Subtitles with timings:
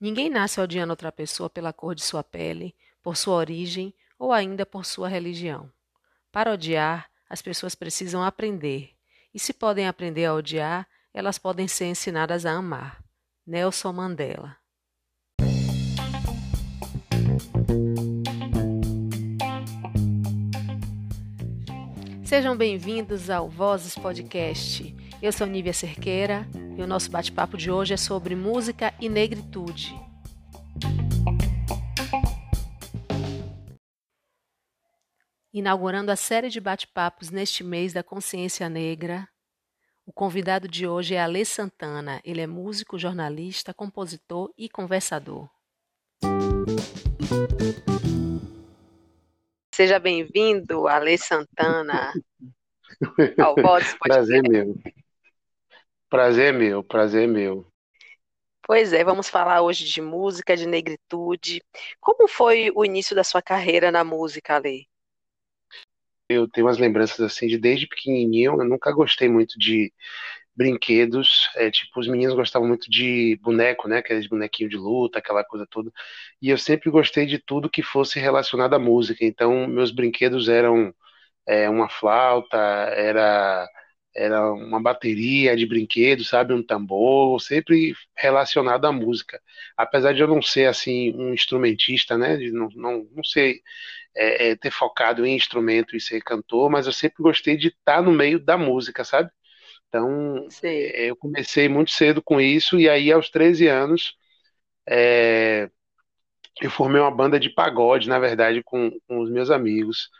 [0.00, 4.64] Ninguém nasce odiando outra pessoa pela cor de sua pele, por sua origem ou ainda
[4.64, 5.70] por sua religião.
[6.32, 8.92] Para odiar, as pessoas precisam aprender,
[9.34, 13.04] e se podem aprender a odiar, elas podem ser ensinadas a amar.
[13.46, 14.56] Nelson Mandela
[22.24, 24.96] Sejam bem-vindos ao Vozes Podcast.
[25.22, 26.48] Eu sou Nívia Cerqueira
[26.78, 29.94] e o nosso bate-papo de hoje é sobre música e negritude.
[35.52, 39.28] Inaugurando a série de bate-papos neste mês da consciência negra,
[40.06, 42.22] o convidado de hoje é Alê Santana.
[42.24, 45.50] Ele é músico, jornalista, compositor e conversador.
[49.74, 52.10] Seja bem-vindo, Alê Santana,
[53.38, 54.74] ao Voz Prazer meu.
[56.10, 57.64] Prazer meu, prazer meu.
[58.66, 61.62] Pois é, vamos falar hoje de música, de negritude.
[62.00, 64.86] Como foi o início da sua carreira na música, Alê?
[66.28, 69.92] Eu tenho umas lembranças assim de desde pequenininho, eu nunca gostei muito de
[70.54, 71.48] brinquedos.
[71.54, 73.98] É, tipo, os meninos gostavam muito de boneco, né?
[73.98, 75.92] Aqueles bonequinhos de luta, aquela coisa toda.
[76.42, 79.24] E eu sempre gostei de tudo que fosse relacionado à música.
[79.24, 80.92] Então, meus brinquedos eram
[81.46, 83.68] é, uma flauta, era
[84.14, 89.40] era uma bateria de brinquedos, sabe, um tambor, sempre relacionado à música.
[89.76, 93.60] Apesar de eu não ser assim um instrumentista, né, de não, não, não sei
[94.16, 98.02] é, é, ter focado em instrumento e ser cantor, mas eu sempre gostei de estar
[98.02, 99.30] no meio da música, sabe?
[99.88, 104.14] Então, é, eu comecei muito cedo com isso, e aí aos 13 anos,
[104.88, 105.70] é,
[106.60, 110.10] eu formei uma banda de pagode, na verdade, com, com os meus amigos.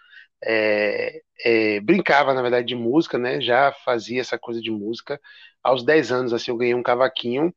[0.44, 3.40] É, é, brincava, na verdade, de música, né?
[3.40, 5.20] Já fazia essa coisa de música.
[5.62, 7.54] Aos 10 anos, assim, eu ganhei um cavaquinho,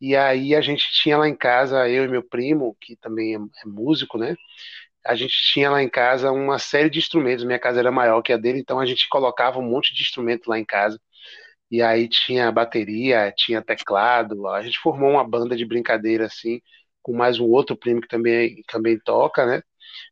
[0.00, 3.38] e aí a gente tinha lá em casa, eu e meu primo, que também é,
[3.38, 4.36] é músico, né?
[5.06, 7.44] a gente tinha lá em casa uma série de instrumentos.
[7.44, 10.48] Minha casa era maior que a dele, então a gente colocava um monte de instrumento
[10.48, 11.00] lá em casa.
[11.70, 14.48] E aí tinha bateria, tinha teclado.
[14.48, 16.60] A gente formou uma banda de brincadeira assim,
[17.04, 19.62] com mais um outro primo que também, também toca, né?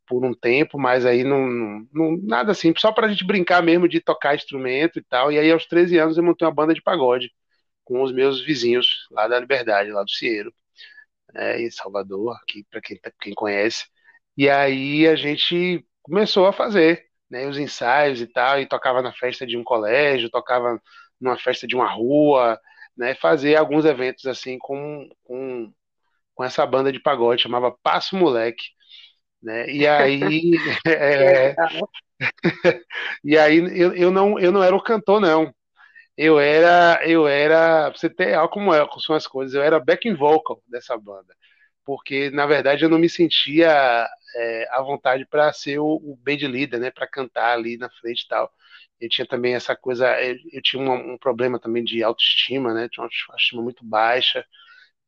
[0.06, 4.00] Por um tempo, mas aí não, não nada assim, só pra gente brincar mesmo de
[4.00, 5.32] tocar instrumento e tal.
[5.32, 7.32] E aí aos 13 anos eu montei uma banda de pagode
[7.84, 10.54] com os meus vizinhos lá da Liberdade, lá do Cieiro,
[11.34, 13.86] né, em Salvador, aqui para quem, quem conhece.
[14.36, 19.12] E aí a gente começou a fazer né, os ensaios e tal, e tocava na
[19.12, 20.80] festa de um colégio, tocava
[21.20, 22.60] numa festa de uma rua,
[22.96, 25.72] né, fazer alguns eventos assim com, com,
[26.34, 28.64] com essa banda de pagode, chamava Passo Moleque.
[29.42, 29.70] Né?
[29.70, 30.52] E aí,
[30.86, 31.54] é,
[33.24, 35.52] e aí eu, eu, não, eu não era o cantor, não.
[36.16, 39.80] Eu era, eu era, você ter olha como, é, como são as coisas, eu era
[39.80, 41.34] backing vocal dessa banda
[41.84, 46.48] porque na verdade eu não me sentia é, à vontade para ser o, o band
[46.48, 48.50] leader, né, para cantar ali na frente e tal.
[49.00, 52.88] Eu tinha também essa coisa, eu, eu tinha um, um, problema também de autoestima, né,
[52.88, 54.44] tinha uma autoestima muito baixa,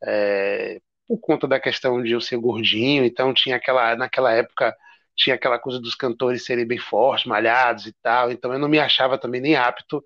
[0.04, 4.74] é, por conta da questão de eu ser gordinho, então tinha aquela, naquela época,
[5.16, 8.78] tinha aquela coisa dos cantores serem bem fortes, malhados e tal, então eu não me
[8.78, 10.04] achava também nem apto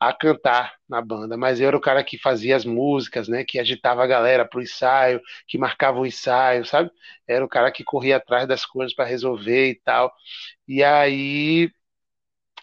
[0.00, 3.58] a cantar na banda, mas eu era o cara que fazia as músicas, né, que
[3.58, 6.90] agitava a galera pro ensaio, que marcava o ensaio, sabe?
[7.28, 10.10] Era o cara que corria atrás das coisas para resolver e tal.
[10.66, 11.70] E aí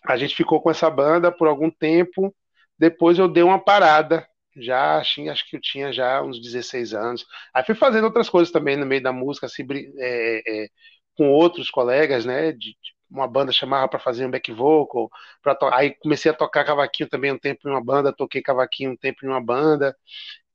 [0.05, 2.33] a gente ficou com essa banda por algum tempo.
[2.77, 4.27] Depois eu dei uma parada,
[4.62, 7.25] já acho, acho que eu tinha já uns 16 anos.
[7.53, 9.66] Aí fui fazendo outras coisas também no meio da música, assim,
[9.97, 10.69] é, é,
[11.16, 12.75] com outros colegas, né, de,
[13.09, 15.09] uma banda chamava para fazer um back vocal,
[15.72, 19.25] aí comecei a tocar cavaquinho também um tempo em uma banda, toquei cavaquinho um tempo
[19.25, 19.95] em uma banda.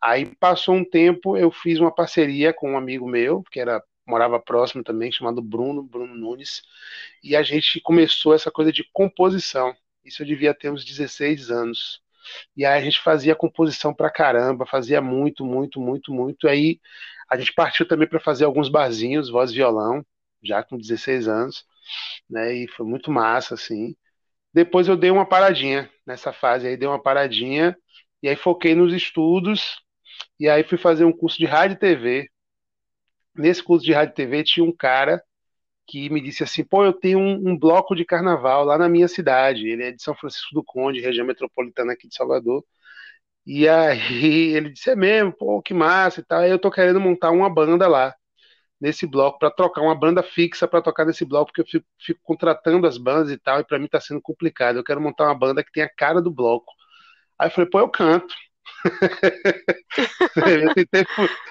[0.00, 4.40] Aí passou um tempo, eu fiz uma parceria com um amigo meu, que era morava
[4.40, 6.62] próximo também, chamado Bruno, Bruno Nunes,
[7.22, 9.74] e a gente começou essa coisa de composição.
[10.04, 12.02] Isso eu devia ter uns 16 anos.
[12.56, 16.48] E aí a gente fazia composição pra caramba, fazia muito, muito, muito, muito.
[16.48, 16.80] Aí
[17.30, 20.04] a gente partiu também para fazer alguns barzinhos, voz e violão,
[20.42, 21.64] já com 16 anos
[22.28, 22.54] né?
[22.54, 23.96] E foi muito massa, assim.
[24.54, 27.76] Depois eu dei uma paradinha nessa fase aí, dei uma paradinha
[28.22, 29.80] e aí foquei nos estudos
[30.40, 32.30] e aí fui fazer um curso de rádio e TV.
[33.34, 35.22] Nesse curso de rádio e TV tinha um cara
[35.86, 39.08] que me disse assim: pô, eu tenho um, um, bloco de carnaval lá na minha
[39.08, 39.68] cidade.
[39.68, 42.64] Ele é de São Francisco do Conde, região metropolitana aqui de Salvador.
[43.46, 43.98] E aí
[44.56, 46.44] ele disse: é mesmo, pô, que massa e tal.
[46.44, 48.14] Eu tô querendo montar uma banda lá
[48.80, 52.20] nesse bloco para trocar uma banda fixa para tocar nesse bloco, porque eu fico, fico,
[52.24, 54.76] contratando as bandas e tal, e para mim tá sendo complicado.
[54.76, 56.72] Eu quero montar uma banda que tenha a cara do bloco.
[57.38, 58.34] Aí eu falei, pô, eu canto.
[60.64, 61.04] eu tentei,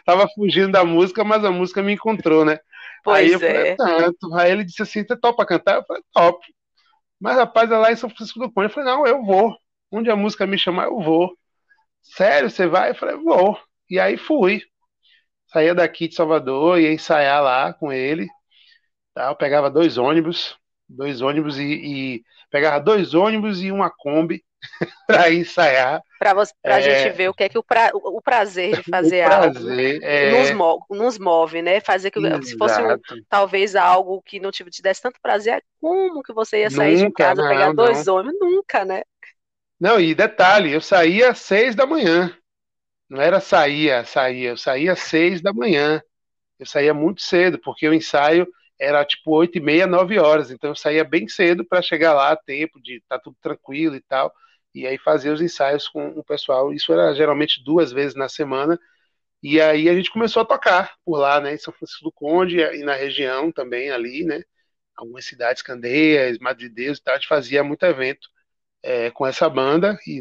[0.06, 2.60] tava fugindo da música, mas a música me encontrou, né?
[3.03, 3.75] Pois aí eu é.
[3.75, 4.33] falei, tanto.
[4.36, 5.75] Aí ele disse assim, você topa cantar?
[5.75, 6.45] Eu falei, top.
[7.19, 8.68] Mas rapaz, é lá em São Francisco do Conde.
[8.68, 9.56] Eu falei, não, eu vou.
[9.92, 11.36] Onde a música me chamar, eu vou.
[12.01, 12.92] Sério, você vai?
[12.92, 13.59] Eu falei, vou.
[13.89, 14.63] E aí fui.
[15.48, 18.27] Saía daqui de Salvador, ia ensaiar lá com ele.
[19.13, 19.30] Tá?
[19.30, 20.57] Eu pegava dois ônibus,
[20.88, 24.44] dois ônibus e, e pegava dois ônibus e uma Kombi
[25.07, 26.01] para ensaiar.
[26.19, 29.25] Para a é, gente ver o que é que o, pra, o prazer de fazer
[29.25, 29.69] prazer, algo
[30.03, 30.31] é...
[30.31, 31.79] nos, move, nos, move, né?
[31.79, 32.45] Fazer que Exato.
[32.45, 32.97] se fosse um,
[33.27, 37.07] talvez algo que não te, te desse tanto prazer, como que você ia sair nunca,
[37.07, 38.15] de casa, não, pegar dois não.
[38.15, 38.39] ônibus?
[38.39, 39.01] Nunca, né?
[39.79, 42.35] Não, e detalhe, eu saía às seis da manhã.
[43.09, 46.01] Não era saía, saía, eu saía às seis da manhã.
[46.59, 48.47] Eu saía muito cedo, porque o ensaio
[48.79, 50.51] era tipo oito e meia, nove horas.
[50.51, 53.95] Então eu saía bem cedo para chegar lá a tempo de estar tá tudo tranquilo
[53.95, 54.31] e tal.
[54.73, 56.73] E aí fazia os ensaios com o pessoal.
[56.73, 58.79] Isso era geralmente duas vezes na semana.
[59.44, 62.59] E aí a gente começou a tocar por lá, né, em São Francisco do Conde
[62.59, 64.44] e na região também ali, né,
[64.95, 68.29] algumas cidades, Candeias, Madre de Deus e tal, a gente fazia muito evento
[68.83, 70.19] é, com essa banda e,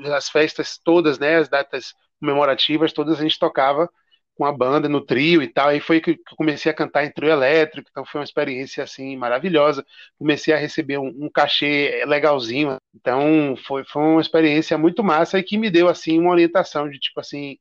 [0.00, 3.90] e, as festas todas, né, as datas comemorativas todas a gente tocava
[4.36, 5.68] com a banda no trio e tal.
[5.70, 9.16] Aí foi que eu comecei a cantar em trio elétrico, então foi uma experiência assim
[9.16, 9.84] maravilhosa.
[10.18, 15.42] Comecei a receber um, um cachê legalzinho, então foi, foi uma experiência muito massa e
[15.42, 17.58] que me deu assim uma orientação de tipo assim,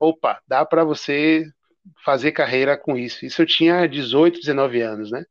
[0.00, 1.44] opa, dá para você
[2.04, 3.24] fazer carreira com isso.
[3.26, 5.24] Isso eu tinha 18, 19 anos, né?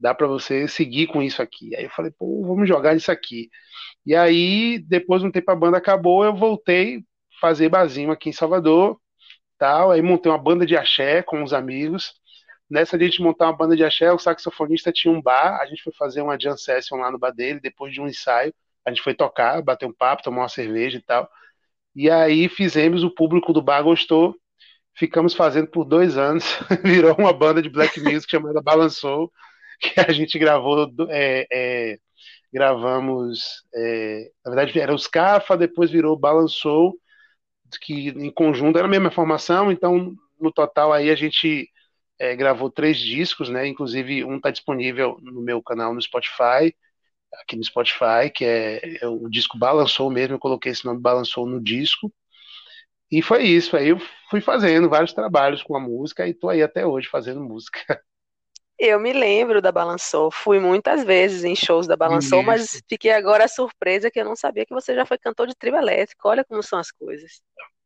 [0.00, 1.74] Dá para você seguir com isso aqui.
[1.76, 3.48] Aí eu falei, pô, vamos jogar nisso aqui.
[4.06, 7.04] E aí, depois de um tempo a banda acabou, eu voltei
[7.40, 9.00] fazer barzinho aqui em Salvador
[9.62, 9.92] tal.
[9.92, 12.14] Aí montei uma banda de axé com os amigos.
[12.68, 15.66] Nessa de a gente montar uma banda de axé, o saxofonista tinha um bar, a
[15.66, 18.52] gente foi fazer uma jam session lá no bar dele, depois de um ensaio,
[18.84, 21.30] a gente foi tocar, bater um papo, tomar uma cerveja e tal.
[21.94, 24.34] E aí fizemos, o público do bar gostou,
[24.96, 26.44] ficamos fazendo por dois anos,
[26.82, 29.30] virou uma banda de black music chamada Balançou,
[29.80, 31.98] que a gente gravou, é, é,
[32.52, 36.96] gravamos, é, na verdade era os Cafa, depois virou Balançou,
[37.80, 41.68] que em conjunto era a mesma formação, então no total aí a gente
[42.18, 43.66] é, gravou três discos, né?
[43.66, 46.74] Inclusive um está disponível no meu canal no Spotify,
[47.34, 51.46] aqui no Spotify, que é, é, o disco Balançou mesmo, eu coloquei esse nome Balançou
[51.46, 52.12] no disco.
[53.10, 53.98] E foi isso, aí eu
[54.30, 57.80] fui fazendo vários trabalhos com a música e tô aí até hoje fazendo música.
[58.78, 63.46] Eu me lembro da Balançou, fui muitas vezes em shows da Balançou, mas fiquei agora
[63.46, 66.28] surpresa que eu não sabia que você já foi cantor de trio elétrico.
[66.28, 67.40] Olha como são as coisas.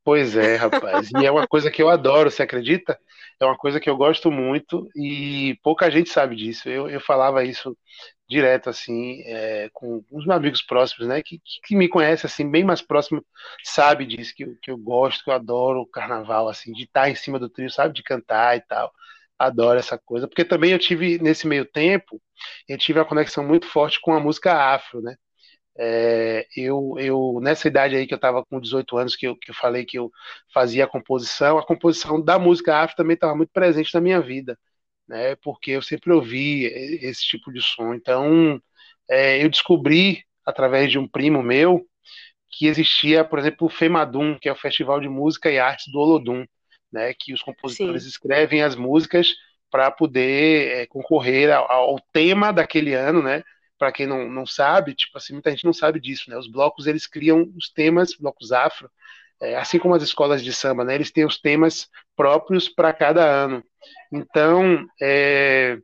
[0.06, 1.10] Pois é, rapaz.
[1.10, 2.96] E é uma coisa que eu adoro, você acredita?
[3.40, 6.68] É uma coisa que eu gosto muito e pouca gente sabe disso.
[6.68, 7.76] Eu, eu falava isso
[8.28, 11.20] direto, assim, é, com os meus amigos próximos, né?
[11.22, 13.24] Que, que me conhece, assim, bem mais próximo,
[13.64, 17.10] sabe disso, que, eu, que eu gosto, que eu adoro o carnaval, assim, de estar
[17.10, 17.92] em cima do trio, sabe?
[17.92, 18.92] De cantar e tal
[19.38, 22.20] adoro essa coisa, porque também eu tive, nesse meio tempo,
[22.68, 25.16] eu tive uma conexão muito forte com a música afro, né?
[25.78, 29.50] É, eu, eu, nessa idade aí que eu estava com 18 anos, que eu, que
[29.50, 30.10] eu falei que eu
[30.52, 34.58] fazia a composição, a composição da música afro também estava muito presente na minha vida,
[35.08, 35.36] né?
[35.36, 37.94] Porque eu sempre ouvi esse tipo de som.
[37.94, 38.60] Então,
[39.10, 41.86] é, eu descobri, através de um primo meu,
[42.50, 45.98] que existia, por exemplo, o FEMADUM, que é o Festival de Música e Artes do
[45.98, 46.46] Olodum
[46.92, 48.08] né, que os compositores Sim.
[48.08, 49.34] escrevem as músicas
[49.70, 53.42] para poder é, concorrer ao, ao, tema daquele ano, né?
[53.78, 56.38] Para quem não, não sabe, tipo assim, muita gente não sabe disso, né?
[56.38, 58.90] Os blocos eles criam os temas, blocos afro,
[59.40, 60.94] é, assim como as escolas de samba, né?
[60.94, 63.62] Eles têm os temas próprios para cada ano.
[64.10, 65.78] Então, é,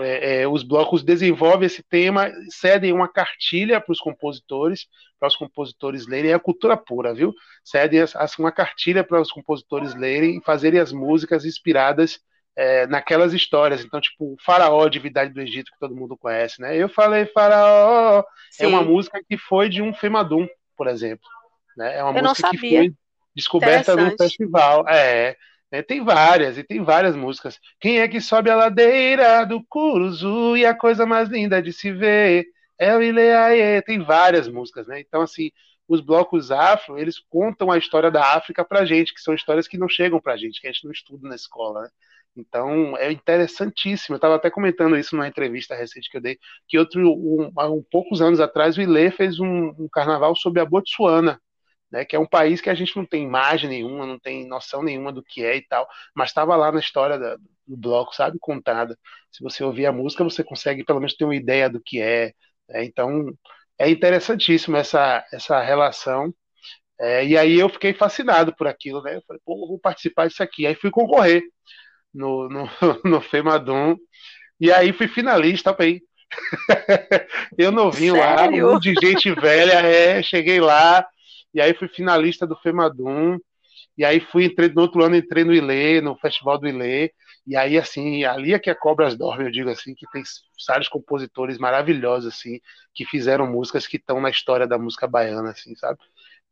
[0.00, 4.86] é, é, os blocos desenvolvem esse tema, cedem uma cartilha para os compositores,
[5.18, 7.34] para os compositores lerem, é a cultura pura, viu?
[7.64, 12.20] Cedem as, uma cartilha para os compositores lerem e fazerem as músicas inspiradas
[12.56, 13.84] é, naquelas histórias.
[13.84, 16.76] Então, tipo, o Faraó, Divindade do Egito, que todo mundo conhece, né?
[16.76, 18.64] Eu falei Faraó, Sim.
[18.64, 20.46] é uma música que foi de um Femadum,
[20.76, 21.28] por exemplo.
[21.76, 21.98] Né?
[21.98, 22.92] É uma Eu música que foi
[23.34, 24.86] descoberta num festival.
[24.88, 25.36] É,
[25.70, 27.58] é, tem várias, e tem várias músicas.
[27.80, 31.92] Quem é que sobe a ladeira do Curuzu e a coisa mais linda de se
[31.92, 32.46] ver
[32.78, 33.80] é o Ileaê.
[33.82, 35.00] Tem várias músicas, né?
[35.00, 35.50] Então, assim,
[35.86, 39.78] os blocos afro, eles contam a história da África pra gente, que são histórias que
[39.78, 41.88] não chegam pra gente, que a gente não estuda na escola, né?
[42.36, 44.14] Então, é interessantíssimo.
[44.14, 47.68] Eu estava até comentando isso numa entrevista recente que eu dei, que outro, um, há
[47.70, 51.40] um poucos anos atrás, o Ilê fez um, um carnaval sobre a Botsuana,
[51.90, 54.82] né, que é um país que a gente não tem imagem nenhuma, não tem noção
[54.82, 58.38] nenhuma do que é e tal, mas estava lá na história da, do bloco, sabe,
[58.40, 58.98] contada.
[59.30, 62.32] Se você ouvir a música, você consegue pelo menos ter uma ideia do que é.
[62.68, 62.84] Né?
[62.84, 63.26] Então,
[63.78, 66.34] é interessantíssimo essa, essa relação
[66.98, 69.16] É, e aí eu fiquei fascinado por aquilo, né?
[69.16, 70.66] Eu falei, pô, vou participar disso aqui.
[70.66, 71.42] Aí fui concorrer
[72.14, 72.68] no, no,
[73.04, 73.96] no FEMADUM,
[74.60, 76.02] e aí fui finalista também.
[77.58, 78.66] eu novinho Sério?
[78.68, 81.06] lá, um de gente velha, é, cheguei lá,
[81.54, 83.38] e aí fui finalista do FEMADUM,
[83.96, 87.12] e aí fui, entrei no outro ano, entrei no Ilê, no Festival do Ilê,
[87.46, 90.22] e aí, assim, ali é que a Cobras dorme, eu digo assim, que tem
[90.68, 92.60] vários compositores maravilhosos, assim,
[92.94, 95.98] que fizeram músicas que estão na história da música baiana, assim, sabe?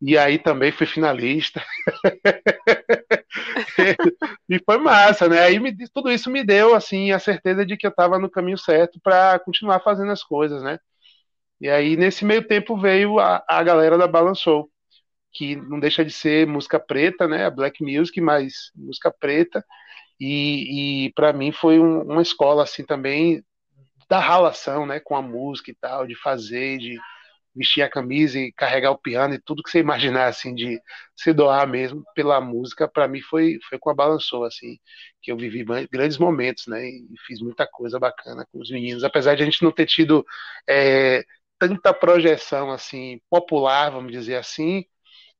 [0.00, 1.62] E aí também fui finalista.
[4.48, 5.40] e foi massa, né?
[5.40, 8.58] Aí me, tudo isso me deu, assim, a certeza de que eu estava no caminho
[8.58, 10.78] certo para continuar fazendo as coisas, né?
[11.60, 14.70] E aí, nesse meio tempo, veio a, a galera da Balançou,
[15.32, 17.46] que não deixa de ser música preta, né?
[17.46, 19.64] A black music, mas música preta.
[20.20, 23.44] E, e para mim foi um, uma escola, assim, também
[24.08, 25.00] da relação, né?
[25.00, 26.98] Com a música e tal, de fazer, de
[27.54, 30.80] vestir a camisa e carregar o piano e tudo que você imaginar assim de
[31.16, 34.78] se doar mesmo pela música para mim foi foi com a balançou assim
[35.20, 39.34] que eu vivi grandes momentos né e fiz muita coisa bacana com os meninos apesar
[39.34, 40.24] de a gente não ter tido
[40.68, 41.24] é,
[41.58, 44.84] tanta projeção assim popular vamos dizer assim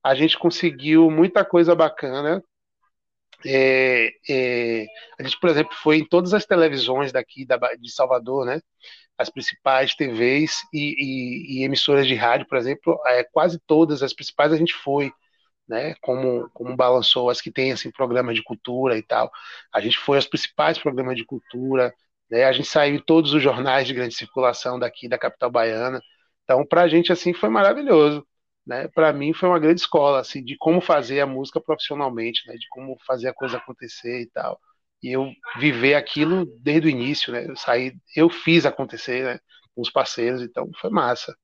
[0.02, 2.43] a gente conseguiu muita coisa bacana
[3.47, 4.87] é, é,
[5.19, 8.61] a gente, por exemplo, foi em todas as televisões daqui da, de Salvador, né?
[9.17, 14.12] As principais TVs e, e, e emissoras de rádio, por exemplo, é, quase todas as
[14.12, 15.12] principais a gente foi,
[15.69, 15.95] né?
[16.02, 19.31] Como, como balançou as que tem assim programas de cultura e tal.
[19.73, 21.95] A gente foi aos principais programas de cultura,
[22.31, 22.45] né?
[22.45, 26.00] A gente saiu em todos os jornais de grande circulação daqui da capital baiana.
[26.45, 28.26] Então, para a gente assim foi maravilhoso
[28.68, 32.54] né, para mim foi uma grande escola assim de como fazer a música profissionalmente, né,
[32.56, 34.60] de como fazer a coisa acontecer e tal.
[35.02, 37.46] E eu viver aquilo desde o início, né?
[37.48, 39.40] Eu saí, eu fiz acontecer, né,
[39.75, 41.37] com os parceiros, então foi massa.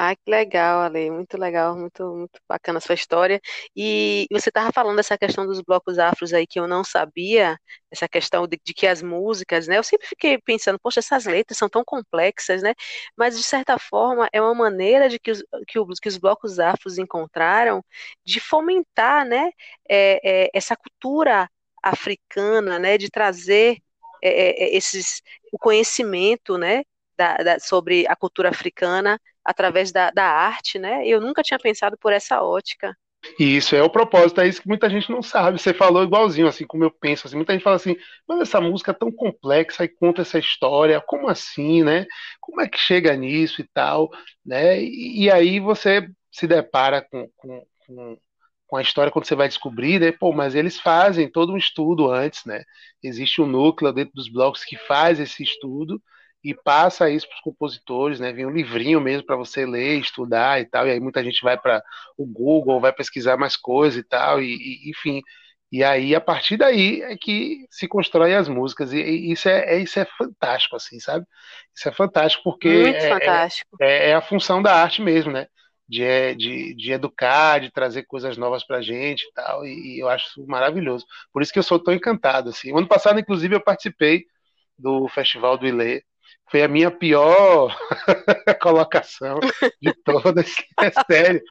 [0.00, 3.40] Ah, que legal, Ale, muito legal, muito, muito bacana a sua história.
[3.74, 7.58] E você estava falando dessa questão dos blocos afros aí que eu não sabia,
[7.90, 9.76] essa questão de, de, que as músicas, né?
[9.76, 12.74] Eu sempre fiquei pensando, poxa, essas letras são tão complexas, né?
[13.16, 16.60] Mas de certa forma é uma maneira de que os, que, os, que os blocos
[16.60, 17.84] afros encontraram
[18.24, 19.50] de fomentar, né?
[19.88, 21.50] É, é, essa cultura
[21.82, 22.96] africana, né?
[22.98, 23.78] De trazer
[24.22, 26.82] é esses o conhecimento, né?
[27.16, 31.06] Da, da, sobre a cultura africana através da, da arte, né?
[31.06, 32.94] Eu nunca tinha pensado por essa ótica.
[33.38, 35.58] E isso é o propósito, é isso que muita gente não sabe.
[35.58, 37.26] Você falou igualzinho, assim como eu penso.
[37.26, 37.96] Assim, muita gente fala assim,
[38.28, 42.06] mas essa música é tão complexa e conta essa história, como assim, né?
[42.40, 44.10] Como é que chega nisso e tal,
[44.44, 44.78] né?
[44.82, 48.18] E, e aí você se depara com, com, com,
[48.66, 50.12] com, a história quando você vai descobrir, né?
[50.12, 52.62] Pô, mas eles fazem todo um estudo antes, né?
[53.02, 56.02] Existe um núcleo dentro dos blocos que faz esse estudo
[56.42, 58.32] e passa isso para os compositores, né?
[58.32, 60.86] Vem um livrinho mesmo para você ler, estudar e tal.
[60.86, 61.82] E aí muita gente vai para
[62.16, 65.20] o Google, vai pesquisar mais coisas e tal, e, e, enfim.
[65.70, 69.74] E aí a partir daí é que se constrói as músicas e, e isso é,
[69.74, 71.26] é, isso é fantástico, assim, sabe?
[71.74, 73.76] Isso é fantástico porque Muito é, fantástico.
[73.80, 75.46] É, é, a função da arte mesmo, né?
[75.88, 79.66] De, é, de, de educar, de trazer coisas novas para gente e tal.
[79.66, 81.04] E, e eu acho maravilhoso.
[81.32, 82.72] Por isso que eu sou tão encantado, assim.
[82.72, 84.24] O ano passado, inclusive, eu participei
[84.78, 86.02] do Festival do Ilê
[86.50, 87.76] foi a minha pior
[88.60, 89.38] colocação
[89.80, 91.42] de todas, é sério.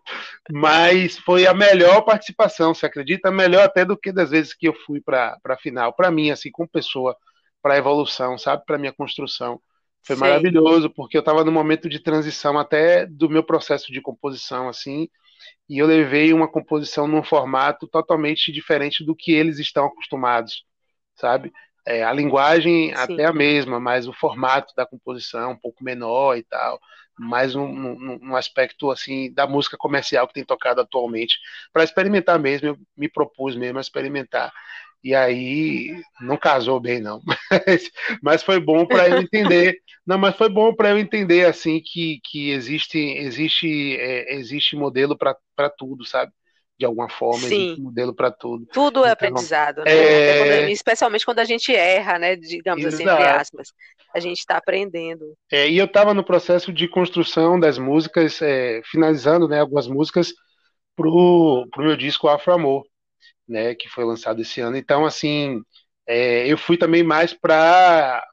[0.51, 3.32] Mas foi a melhor participação, você acredita?
[3.32, 5.94] Melhor até do que das vezes que eu fui para a final.
[5.94, 7.16] Para mim, assim, como pessoa,
[7.62, 8.63] para a evolução, sabe?
[8.66, 9.60] Para minha construção.
[10.04, 10.22] Foi Sim.
[10.22, 15.10] maravilhoso, porque eu estava no momento de transição até do meu processo de composição, assim,
[15.70, 20.63] e eu levei uma composição num formato totalmente diferente do que eles estão acostumados,
[21.16, 21.51] sabe?
[21.88, 22.94] É, a linguagem Sim.
[22.96, 26.77] até a mesma, mas o formato da composição um pouco menor e tal,
[27.17, 31.38] mais um, um, um aspecto assim da música comercial que tem tocado atualmente,
[31.72, 34.51] para experimentar mesmo, eu me propus mesmo a experimentar.
[35.01, 37.22] E aí não casou bem não,
[37.65, 37.91] mas,
[38.22, 39.77] mas foi bom para eu entender.
[40.06, 45.17] Não, mas foi bom para eu entender assim que, que existe existe é, existe modelo
[45.17, 46.34] para tudo, sabe?
[46.77, 47.55] De alguma forma, Sim.
[47.55, 48.65] existe um modelo para tudo.
[48.67, 49.91] Tudo é então, aprendizado, né?
[49.91, 50.38] É...
[50.38, 52.36] Quando, especialmente quando a gente erra, né?
[52.36, 53.03] Digamos Exato.
[53.03, 53.74] assim, entre aspas.
[54.13, 55.36] A gente está aprendendo.
[55.51, 60.34] É, e eu estava no processo de construção das músicas, é, finalizando né, algumas músicas
[60.96, 62.86] para o meu disco Afro Amor,
[63.48, 63.74] né?
[63.74, 64.77] Que foi lançado esse ano.
[64.77, 65.62] Então, assim,
[66.05, 68.24] é, eu fui também mais para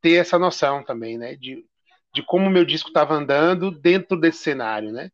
[0.00, 1.36] ter essa noção também, né?
[1.36, 1.64] De,
[2.12, 5.10] de como o meu disco estava andando dentro desse cenário, né?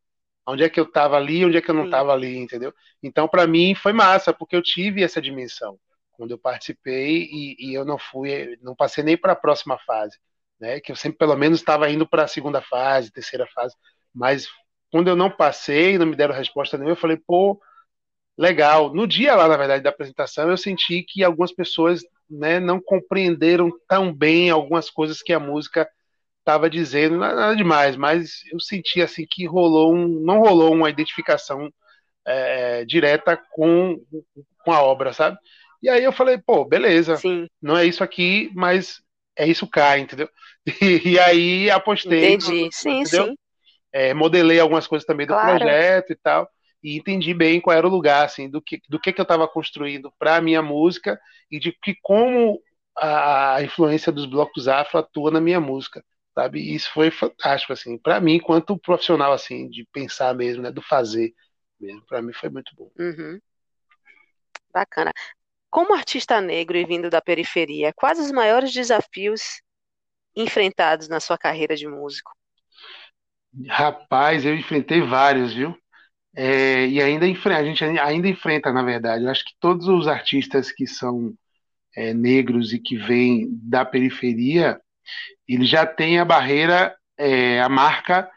[0.46, 2.72] Onde é que eu estava ali, onde é que eu não estava ali, entendeu?
[3.02, 5.78] Então, para mim, foi massa, porque eu tive essa dimensão
[6.12, 10.18] quando eu participei e, e eu não fui, não passei nem para a próxima fase,
[10.60, 10.80] né?
[10.80, 13.74] Que eu sempre, pelo menos, estava indo para a segunda fase, terceira fase,
[14.14, 14.46] mas
[14.90, 17.60] quando eu não passei, não me deram resposta nenhuma, eu falei, pô,
[18.36, 18.92] legal.
[18.92, 23.70] No dia lá, na verdade, da apresentação, eu senti que algumas pessoas né, não compreenderam
[23.88, 25.88] tão bem algumas coisas que a música
[26.42, 31.72] estava dizendo, nada demais, mas eu senti assim que rolou um, não rolou uma identificação
[32.26, 34.00] é, direta com,
[34.64, 35.38] com a obra, sabe?
[35.82, 37.46] E aí eu falei, pô, beleza, Sim.
[37.60, 39.00] não é isso aqui, mas
[39.36, 40.28] é isso cá, entendeu?
[40.80, 42.34] E, e aí apostei.
[42.34, 43.26] Entendi, sim, entendeu?
[43.26, 43.36] sim.
[43.92, 45.58] É, modelei algumas coisas também do claro.
[45.58, 46.48] projeto e tal,
[46.82, 49.46] e entendi bem qual era o lugar, assim, do que, do que, que eu estava
[49.48, 51.18] construindo para a minha música
[51.50, 52.60] e de que como
[52.96, 56.02] a, a influência dos blocos afro atua na minha música
[56.34, 56.60] sabe?
[56.60, 60.82] E isso foi fantástico, assim, para mim, quanto profissional, assim, de pensar mesmo, né, do
[60.82, 61.34] fazer
[61.80, 62.90] mesmo, para mim foi muito bom.
[62.98, 63.40] Uhum.
[64.72, 65.12] Bacana.
[65.70, 69.62] Como artista negro e vindo da periferia, quais os maiores desafios
[70.36, 72.30] enfrentados na sua carreira de músico?
[73.68, 75.76] Rapaz, eu enfrentei vários, viu?
[76.34, 79.24] É, e ainda a gente ainda enfrenta, na verdade.
[79.24, 81.34] Eu acho que todos os artistas que são
[81.94, 84.80] é, negros e que vêm da periferia,
[85.48, 88.30] ele já tem a barreira, é, a marca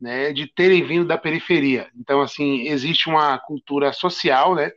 [0.00, 1.90] né, de terem vindo da periferia.
[1.94, 4.70] Então, assim, existe uma cultura social, né,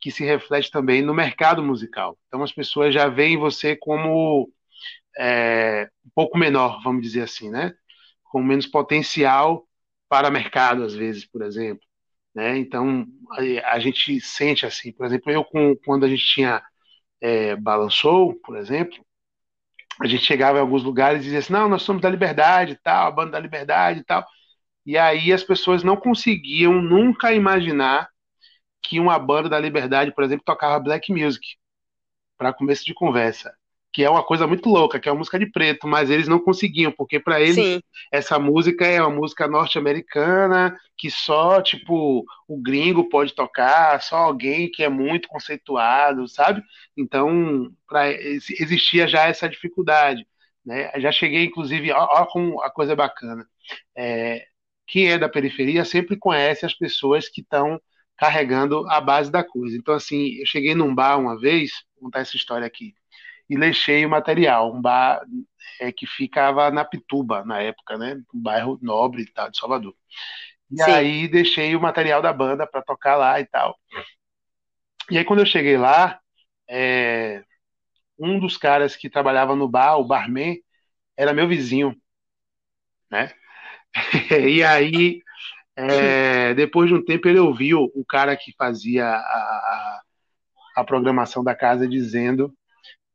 [0.00, 2.18] que se reflete também no mercado musical.
[2.28, 4.50] Então, as pessoas já veem você como
[5.18, 7.72] é, um pouco menor, vamos dizer assim, né,
[8.24, 9.66] com menos potencial
[10.08, 11.84] para mercado, às vezes, por exemplo.
[12.34, 12.58] Né?
[12.58, 16.62] Então, a, a gente sente assim, por exemplo, eu com, quando a gente tinha
[17.20, 18.98] é, Balançou, por exemplo,
[20.00, 22.76] a gente chegava em alguns lugares e dizia assim, não, nós somos da Liberdade e
[22.76, 24.24] tal, a banda da Liberdade e tal.
[24.86, 28.08] E aí as pessoas não conseguiam nunca imaginar
[28.82, 31.46] que uma banda da Liberdade, por exemplo, tocava black music
[32.36, 33.52] para começo de conversa
[33.98, 36.38] que é uma coisa muito louca, que é uma música de preto, mas eles não
[36.38, 37.82] conseguiam, porque para eles Sim.
[38.12, 44.70] essa música é uma música norte-americana que só tipo o gringo pode tocar, só alguém
[44.70, 46.62] que é muito conceituado, sabe?
[46.96, 50.24] Então, para existia já essa dificuldade,
[50.64, 50.92] né?
[51.00, 53.48] Já cheguei inclusive, ó como a coisa é bacana.
[53.96, 54.46] É,
[54.86, 57.80] quem é da periferia sempre conhece as pessoas que estão
[58.16, 59.76] carregando a base da coisa.
[59.76, 62.94] Então, assim, eu cheguei num bar uma vez, vou contar essa história aqui
[63.48, 65.22] e leixei o material, um bar
[65.80, 68.20] é, que ficava na Pituba, na época, né?
[68.34, 69.94] Um bairro nobre e tal, de Salvador.
[70.70, 70.90] E Sim.
[70.90, 73.78] aí deixei o material da banda para tocar lá e tal.
[75.10, 76.20] E aí quando eu cheguei lá,
[76.68, 77.42] é,
[78.18, 80.58] um dos caras que trabalhava no bar, o barman,
[81.16, 81.96] era meu vizinho,
[83.10, 83.32] né?
[84.46, 85.22] e aí,
[85.74, 90.02] é, depois de um tempo, ele ouviu o cara que fazia a,
[90.76, 92.54] a programação da casa dizendo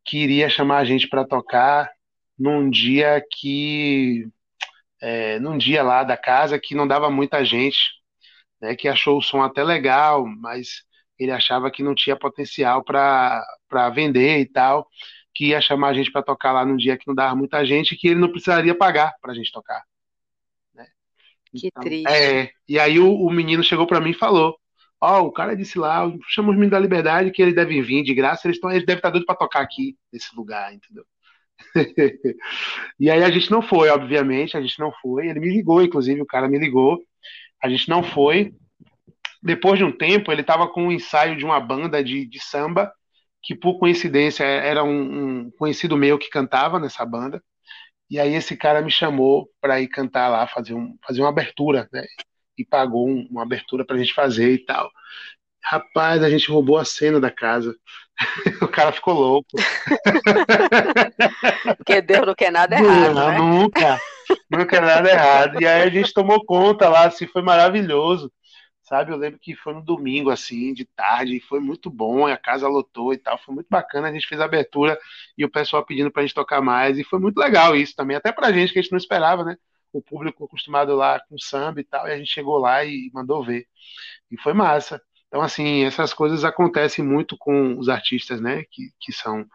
[0.04, 1.92] que iria chamar a gente para tocar
[2.38, 4.28] num dia que
[5.02, 7.78] é, num dia lá da casa que não dava muita gente,
[8.62, 10.84] né, que achou o som até legal, mas
[11.20, 14.88] ele achava que não tinha potencial para vender e tal,
[15.34, 17.96] que ia chamar a gente para tocar lá num dia que não dava muita gente,
[17.96, 19.84] que ele não precisaria pagar para a gente tocar.
[20.74, 20.88] Né?
[21.52, 22.10] Que então, triste.
[22.10, 24.58] É, e aí o, o menino chegou para mim e falou:
[25.06, 28.04] Ó, oh, o cara disse lá, chama os meninos da liberdade que eles devem vir
[28.04, 31.04] de graça, eles, tão, eles devem estar doidos para tocar aqui, nesse lugar, entendeu?
[32.98, 35.28] e aí a gente não foi, obviamente, a gente não foi.
[35.28, 37.04] Ele me ligou, inclusive, o cara me ligou.
[37.62, 38.54] A gente não foi.
[39.42, 42.90] Depois de um tempo, ele estava com um ensaio de uma banda de, de samba,
[43.42, 47.44] que por coincidência era um, um, conhecido meu que cantava nessa banda.
[48.10, 51.90] E aí esse cara me chamou para ir cantar lá, fazer, um, fazer uma abertura,
[51.92, 52.06] né?
[52.58, 54.90] E pagou um, uma abertura pra gente fazer e tal.
[55.64, 57.76] Rapaz, a gente roubou a cena da casa.
[58.62, 59.50] o cara ficou louco.
[61.78, 63.14] Porque Deus não quer nada errado.
[63.14, 63.38] Não, né?
[63.38, 64.02] Nunca.
[64.50, 65.62] Nunca nada errado.
[65.62, 68.32] E aí a gente tomou conta lá, assim, foi maravilhoso.
[68.84, 72.36] Sabe, eu lembro que foi no domingo, assim, de tarde, e foi muito bom, a
[72.36, 75.00] casa lotou e tal, foi muito bacana, a gente fez a abertura
[75.38, 78.34] e o pessoal pedindo pra gente tocar mais, e foi muito legal isso também, até
[78.34, 79.56] pra gente, que a gente não esperava, né?
[79.94, 83.44] O público acostumado lá com samba e tal, e a gente chegou lá e mandou
[83.46, 83.66] ver.
[84.32, 85.02] E foi massa.
[85.28, 89.46] Então, assim, essas coisas acontecem muito com os artistas, né, que, que são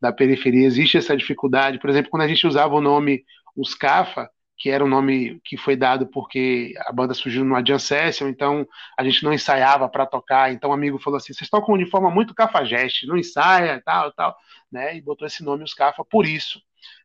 [0.00, 0.66] da periferia.
[0.66, 1.78] Existe essa dificuldade.
[1.78, 3.24] Por exemplo, quando a gente usava o nome
[3.56, 4.28] Os Cafa,
[4.58, 8.66] que era um nome que foi dado porque a banda surgiu no Jam Session, então
[8.98, 10.52] a gente não ensaiava para tocar.
[10.52, 14.36] Então um amigo falou assim: vocês tocam de forma muito cafajeste, não ensaia, tal, tal,
[14.70, 14.96] né?
[14.96, 16.60] E botou esse nome Os Cafa por isso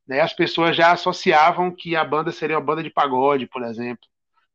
[0.07, 4.07] né, as pessoas já associavam que a banda seria uma banda de pagode, por exemplo.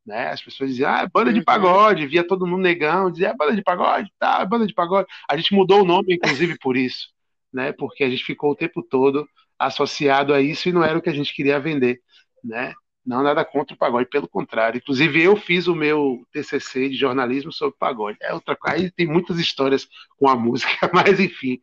[0.05, 0.29] Né?
[0.31, 1.45] As pessoas diziam, ah, é banda de uhum.
[1.45, 5.07] pagode, via todo mundo negão, dizia, é banda de pagode, tá, é banda de pagode.
[5.29, 7.09] A gente mudou o nome, inclusive, por isso,
[7.53, 7.73] né?
[7.73, 11.11] Porque a gente ficou o tempo todo associado a isso e não era o que
[11.11, 12.01] a gente queria vender,
[12.43, 12.73] né?
[13.05, 14.79] Não nada contra o pagode, pelo contrário.
[14.79, 18.17] Inclusive, eu fiz o meu TCC de jornalismo sobre pagode.
[18.21, 18.77] É outra coisa.
[18.77, 21.61] Aí tem muitas histórias com a música, mas enfim,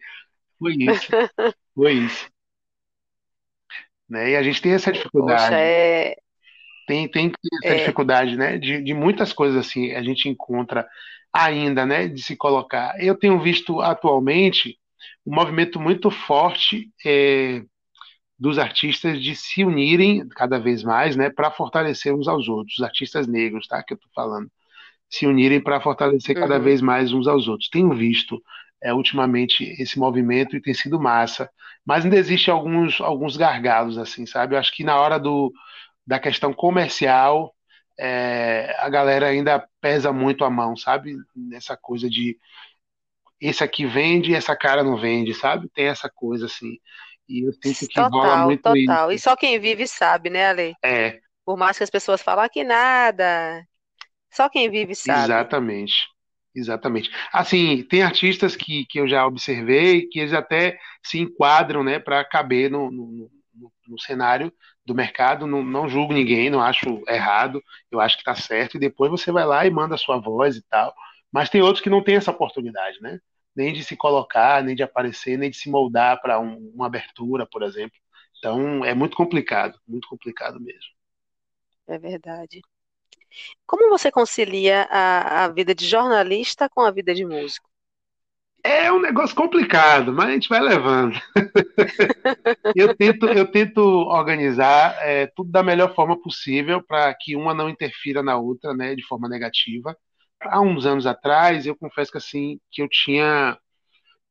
[0.58, 1.08] foi isso.
[1.74, 2.30] Foi isso.
[4.10, 4.32] Né?
[4.32, 5.43] E a gente tem essa dificuldade.
[5.43, 6.15] Poxa, é...
[6.88, 7.32] Tem, tem
[7.63, 7.78] essa é...
[7.80, 8.58] dificuldade, né?
[8.58, 10.88] De, de muitas coisas assim, a gente encontra
[11.32, 12.08] ainda, né?
[12.08, 12.95] De se colocar.
[13.00, 14.78] Eu tenho visto atualmente
[15.26, 17.62] um movimento muito forte é,
[18.38, 22.84] dos artistas de se unirem cada vez mais, né, para fortalecer uns aos outros, os
[22.84, 24.50] artistas negros, tá, que eu estou falando,
[25.10, 26.43] se unirem para fortalecer uhum.
[26.43, 27.69] cada vez mais uns aos outros.
[27.69, 28.41] Tenho visto
[28.82, 31.50] é, ultimamente esse movimento e tem sido massa,
[31.86, 34.56] mas ainda existe alguns alguns gargalos assim, sabe?
[34.56, 35.52] Eu acho que na hora do
[36.06, 37.54] da questão comercial
[38.00, 41.15] é, a galera ainda pesa muito a mão, sabe?
[41.36, 42.38] Nessa coisa de
[43.42, 45.70] esse aqui vende e essa cara não vende, sabe?
[45.70, 46.78] Tem essa coisa assim.
[47.28, 49.12] E eu sinto que total, rola muito total.
[49.12, 49.15] isso.
[49.15, 50.76] E só quem vive sabe, né, Ale?
[50.84, 51.20] É.
[51.46, 53.65] Por mais que as pessoas falem ah, que nada,
[54.32, 55.24] só quem vive sabe.
[55.24, 55.94] Exatamente.
[56.56, 57.12] Exatamente.
[57.32, 62.24] Assim, tem artistas que, que eu já observei que eles até se enquadram, né, para
[62.26, 64.52] caber no, no, no, no, cenário
[64.86, 65.46] do mercado.
[65.48, 68.78] Não, não julgo ninguém, não acho errado, eu acho que está certo.
[68.78, 70.94] E depois você vai lá e manda a sua voz e tal.
[71.32, 73.20] Mas tem outros que não têm essa oportunidade, né?
[73.60, 77.46] nem de se colocar, nem de aparecer, nem de se moldar para um, uma abertura,
[77.46, 77.98] por exemplo.
[78.38, 80.92] Então é muito complicado, muito complicado mesmo.
[81.88, 82.62] É verdade.
[83.65, 87.70] Como você concilia a, a vida de jornalista com a vida de músico?
[88.63, 91.18] É um negócio complicado, mas a gente vai levando.
[92.76, 97.70] eu, tento, eu tento organizar é, tudo da melhor forma possível para que uma não
[97.70, 99.96] interfira na outra, né, de forma negativa
[100.42, 103.58] há uns anos atrás, eu confesso que assim que eu tinha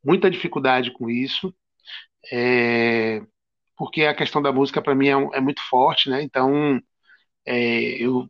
[0.05, 1.55] muita dificuldade com isso,
[2.33, 3.23] é,
[3.77, 6.23] porque a questão da música para mim é, é, muito forte, né?
[6.23, 6.81] Então
[7.49, 8.29] é, eu,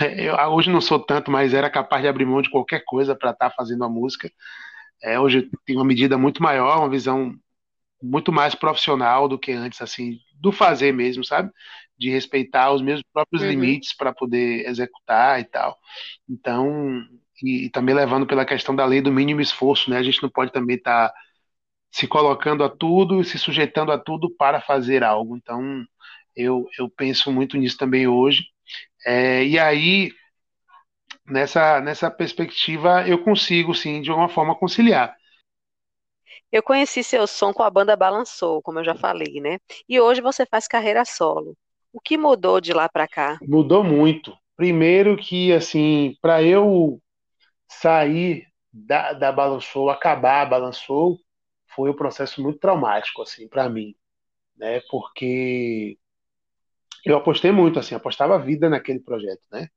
[0.16, 3.30] eu, hoje não sou tanto, mas era capaz de abrir mão de qualquer coisa para
[3.30, 4.30] estar tá fazendo a música.
[5.02, 7.34] É, hoje tenho uma medida muito maior, uma visão
[8.02, 11.50] muito mais profissional do que antes, assim, do fazer mesmo, sabe?
[11.98, 13.50] de respeitar os meus próprios uhum.
[13.50, 15.78] limites para poder executar e tal.
[16.28, 17.02] Então,
[17.42, 19.98] e, e, também levando pela questão da lei do mínimo esforço, né?
[19.98, 21.14] A gente não pode também estar tá
[21.90, 25.36] se colocando a tudo e se sujeitando a tudo para fazer algo.
[25.36, 25.84] Então,
[26.36, 28.44] eu, eu penso muito nisso também hoje.
[29.06, 30.12] É, e aí,
[31.26, 35.16] nessa, nessa perspectiva, eu consigo, sim, de alguma forma conciliar.
[36.50, 39.58] Eu conheci seu som com a banda Balançou, como eu já falei, né?
[39.88, 41.56] E hoje você faz carreira solo.
[41.92, 43.38] O que mudou de lá para cá?
[43.42, 44.36] Mudou muito.
[44.56, 47.00] Primeiro que, assim, para eu
[47.68, 51.18] sair da, da Balançou, acabar a Balançou,
[51.74, 53.94] foi um processo muito traumático, assim, para mim,
[54.56, 54.80] né?
[54.88, 55.98] Porque
[57.04, 59.68] eu apostei muito, assim, apostava a vida naquele projeto, né?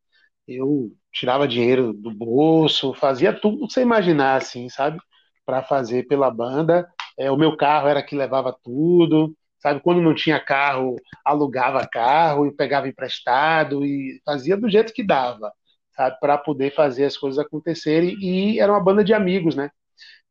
[0.48, 5.00] Eu tirava dinheiro do bolso, fazia tudo que você imaginar, assim, sabe?
[5.46, 6.88] Para fazer pela banda.
[7.18, 9.82] É, o meu carro era que levava tudo sabe?
[9.82, 15.52] Quando não tinha carro, alugava carro e pegava emprestado e fazia do jeito que dava,
[15.96, 16.18] sabe?
[16.20, 18.16] Para poder fazer as coisas acontecerem.
[18.22, 19.70] E era uma banda de amigos, né?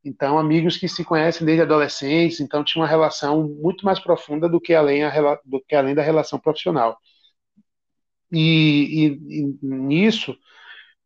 [0.06, 4.60] Então, amigos que se conhecem desde adolescentes, então tinha uma relação muito mais profunda do
[4.60, 5.10] que além, a,
[5.44, 6.96] do que além da relação profissional.
[8.32, 10.36] E, e, e nisso,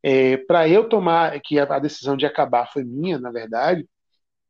[0.03, 3.89] é, para eu tomar, que a decisão de acabar foi minha, na verdade,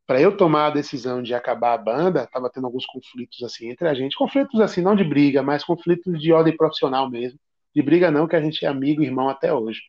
[0.06, 3.88] para eu tomar a decisão de acabar a banda, estava tendo alguns conflitos assim entre
[3.88, 7.38] a gente, conflitos assim não de briga, mas conflitos de ordem profissional mesmo.
[7.74, 9.80] De briga não, que a gente é amigo, irmão até hoje.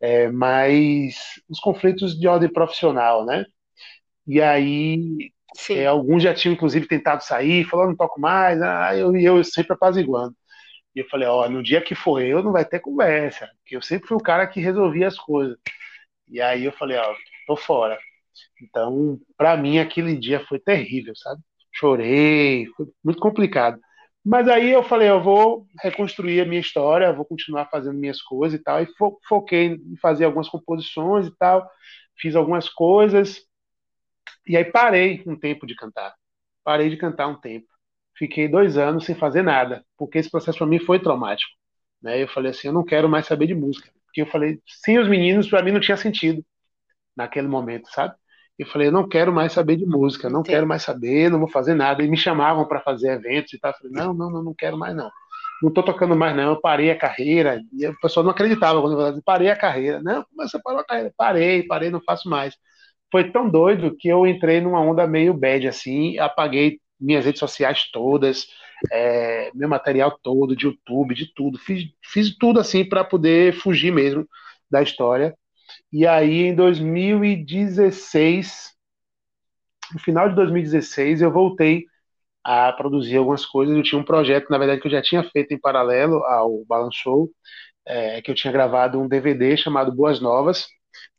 [0.00, 1.16] É, mas
[1.48, 3.44] os conflitos de ordem profissional, né?
[4.28, 5.32] E aí
[5.70, 9.74] é, alguns já tinham inclusive tentado sair, falando não toco mais, ah, eu, eu sempre
[9.74, 10.36] apaziguando.
[10.94, 13.82] E eu falei, ó, no dia que for eu, não vai ter conversa, porque eu
[13.82, 15.58] sempre fui o cara que resolvia as coisas.
[16.28, 17.14] E aí eu falei, ó,
[17.46, 17.98] tô fora.
[18.62, 21.42] Então, para mim, aquele dia foi terrível, sabe?
[21.72, 23.80] Chorei, foi muito complicado.
[24.24, 28.58] Mas aí eu falei, eu vou reconstruir a minha história, vou continuar fazendo minhas coisas
[28.60, 28.82] e tal.
[28.82, 31.68] E fo foquei em fazer algumas composições e tal,
[32.18, 33.47] fiz algumas coisas.
[34.48, 36.14] E aí parei um tempo de cantar.
[36.64, 37.66] Parei de cantar um tempo.
[38.16, 41.50] Fiquei dois anos sem fazer nada, porque esse processo para mim foi traumático.
[42.02, 42.22] Né?
[42.22, 43.90] Eu falei assim, eu não quero mais saber de música.
[44.06, 46.44] Porque eu falei, sem os meninos, para mim não tinha sentido
[47.16, 48.14] naquele momento, sabe?
[48.58, 50.56] Eu falei, eu não quero mais saber de música, não Entendi.
[50.56, 52.02] quero mais saber, não vou fazer nada.
[52.02, 53.70] E me chamavam para fazer eventos e tal.
[53.72, 55.10] Eu falei, não, não, não, não quero mais não.
[55.62, 57.60] Não estou tocando mais não, eu parei a carreira.
[57.72, 60.00] E o pessoal não acreditava quando eu falava, parei a carreira.
[60.02, 61.12] Não, mas você parou a carreira.
[61.16, 62.56] Parei, parei, não faço mais.
[63.10, 67.90] Foi tão doido que eu entrei numa onda meio bad assim, apaguei minhas redes sociais
[67.90, 68.46] todas,
[68.92, 71.58] é, meu material todo, de YouTube, de tudo.
[71.58, 74.26] Fiz, fiz tudo assim para poder fugir mesmo
[74.70, 75.34] da história.
[75.92, 78.74] E aí, em 2016,
[79.92, 81.84] no final de 2016, eu voltei
[82.44, 83.76] a produzir algumas coisas.
[83.76, 86.96] Eu tinha um projeto, na verdade, que eu já tinha feito em paralelo ao Balance
[86.98, 87.30] Show,
[87.86, 90.66] é, que eu tinha gravado um DVD chamado Boas Novas,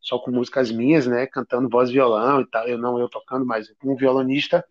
[0.00, 2.66] só com músicas minhas, né, cantando voz e violão e tal.
[2.68, 4.64] Eu não eu tocando, mas um violonista,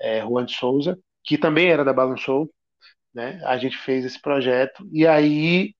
[0.00, 2.50] é, Juan de Souza, que também era da Balance Show,
[3.14, 3.40] né?
[3.44, 5.74] A gente fez esse projeto e aí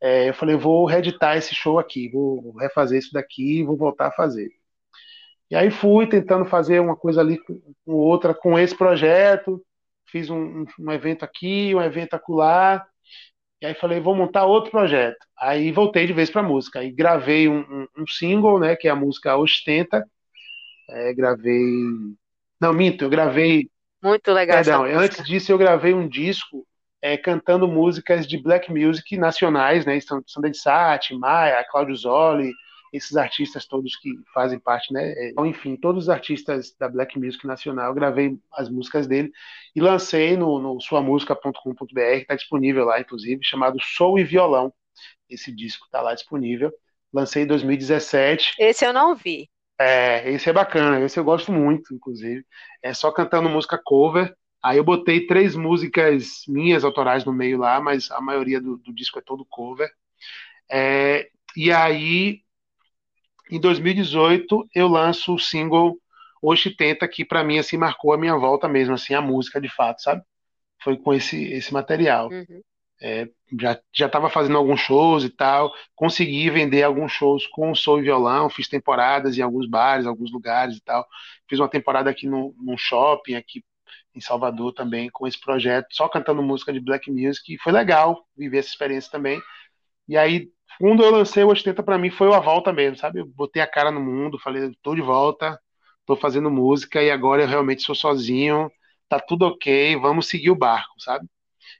[0.00, 4.12] é, eu falei, vou reeditar esse show aqui, vou refazer isso daqui, vou voltar a
[4.12, 4.50] fazer.
[5.50, 9.64] E aí fui tentando fazer uma coisa ali com, com outra, com esse projeto,
[10.06, 12.86] fiz um, um, evento aqui, um evento acolá,
[13.64, 15.16] e aí falei, vou montar outro projeto.
[15.40, 18.90] Aí voltei de vez para música, aí gravei um, um, um, single, né, que é
[18.90, 20.06] a música Ostenta,
[20.90, 21.62] é, gravei...
[22.60, 23.70] Não, minto, eu gravei...
[24.02, 26.66] Muito legal Perdão, antes disso eu gravei um disco
[27.00, 29.98] é, cantando músicas de black music nacionais, né?
[30.26, 32.52] Sandra Sati, Maia, Claudio Zoli,
[32.96, 35.12] esses artistas todos que fazem parte, né?
[35.12, 39.32] É, então, enfim, todos os artistas da black music nacional, eu gravei as músicas dele
[39.74, 44.72] e lancei no, no suamusica.com.br, está disponível lá, inclusive, chamado Sou e Violão.
[45.28, 46.72] Esse disco está lá disponível.
[47.12, 48.54] Lancei em 2017.
[48.58, 49.48] Esse eu não vi.
[49.78, 52.44] É, esse é bacana, esse eu gosto muito, inclusive.
[52.80, 57.78] É só cantando música cover Aí eu botei três músicas minhas autorais no meio lá,
[57.82, 59.90] mas a maioria do, do disco é todo cover.
[60.70, 62.40] É, e aí,
[63.50, 65.98] em 2018, eu lanço o single
[66.40, 69.68] Hoje Tenta, que para mim assim marcou a minha volta mesmo, assim, a música de
[69.68, 70.22] fato, sabe?
[70.82, 72.28] Foi com esse, esse material.
[72.28, 72.60] Uhum.
[73.00, 73.28] É,
[73.58, 78.02] já já estava fazendo alguns shows e tal, consegui vender alguns shows com som e
[78.02, 81.06] violão, fiz temporadas em alguns bares, alguns lugares e tal.
[81.48, 83.64] Fiz uma temporada aqui no, num shopping aqui
[84.14, 88.24] em Salvador também com esse projeto, só cantando música de black music, e foi legal
[88.36, 89.40] viver essa experiência também.
[90.06, 93.20] E aí, quando eu lancei o 80 para mim foi a volta mesmo, sabe?
[93.20, 95.58] Eu botei a cara no mundo, falei, tô de volta,
[96.06, 98.70] tô fazendo música e agora eu realmente sou sozinho,
[99.08, 101.28] tá tudo ok, vamos seguir o barco, sabe?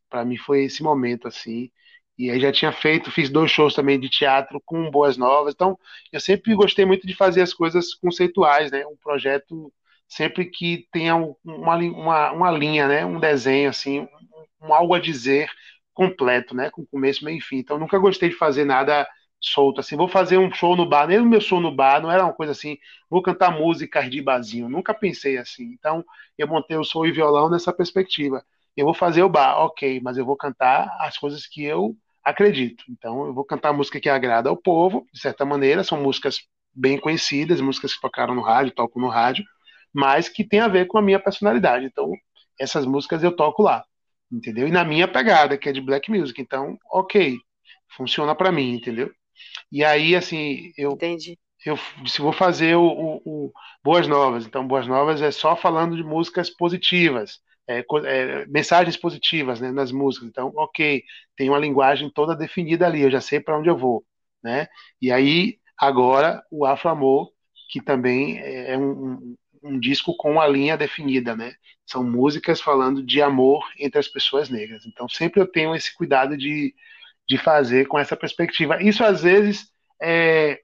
[0.09, 1.71] Para mim foi esse momento assim.
[2.19, 5.53] E aí já tinha feito, fiz dois shows também de teatro com boas novas.
[5.55, 5.79] Então,
[6.13, 8.87] eu sempre gostei muito de fazer as coisas conceituais, né?
[8.87, 9.73] Um projeto
[10.09, 14.09] sempre que tenha uma, uma, uma linha, né, um desenho, assim, um,
[14.69, 15.49] um, algo a dizer
[15.95, 17.59] completo, né, com começo, meio e fim.
[17.59, 19.07] Então, nunca gostei de fazer nada
[19.41, 22.25] solto, assim, vou fazer um show no bar, mesmo meu show no bar não era
[22.25, 22.79] uma coisa assim,
[23.11, 25.65] vou cantar músicas de barzinho, nunca pensei assim.
[25.65, 26.05] Então,
[26.39, 28.43] eu montei o show e violão nessa perspectiva.
[28.77, 32.85] Eu vou fazer o bar, ok, mas eu vou cantar as coisas que eu acredito.
[32.89, 36.39] Então, eu vou cantar música que agrada ao povo, de certa maneira, são músicas
[36.75, 39.45] bem conhecidas, músicas que tocaram no rádio, tocam no rádio,
[39.93, 41.85] mas que tem a ver com a minha personalidade.
[41.87, 42.11] Então,
[42.59, 43.85] essas músicas eu toco lá,
[44.35, 44.67] entendeu?
[44.69, 46.41] E na minha pegada, que é de black music.
[46.41, 47.39] Então, ok,
[47.97, 49.11] funciona para mim, entendeu?
[49.71, 50.93] E aí, assim, eu.
[50.93, 51.39] Entendi.
[51.65, 54.45] Eu se vou fazer o, o, o, Boas Novas.
[54.45, 59.91] Então, Boas Novas é só falando de músicas positivas, é, é, mensagens positivas né, nas
[59.91, 60.29] músicas.
[60.29, 61.03] Então, ok,
[61.35, 64.05] tem uma linguagem toda definida ali, eu já sei para onde eu vou.
[64.43, 64.69] Né?
[65.01, 67.33] E aí, agora, o Afro Amor,
[67.71, 71.55] que também é um, um disco com a linha definida, né?
[71.87, 74.85] São músicas falando de amor entre as pessoas negras.
[74.87, 76.75] Então sempre eu tenho esse cuidado de,
[77.27, 78.83] de fazer com essa perspectiva.
[78.83, 80.61] Isso às vezes é,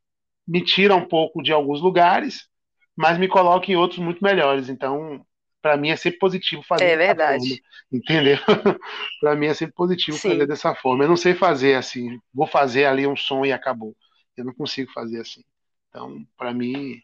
[0.47, 2.47] me tira um pouco de alguns lugares,
[2.95, 4.69] mas me coloca em outros muito melhores.
[4.69, 5.25] Então
[5.63, 8.39] para mim é sempre positivo fazer é verdade forma, entendeu
[9.21, 10.31] para mim é sempre positivo Sim.
[10.31, 13.95] fazer dessa forma eu não sei fazer assim vou fazer ali um som e acabou
[14.39, 15.45] eu não consigo fazer assim
[15.89, 17.03] então para mim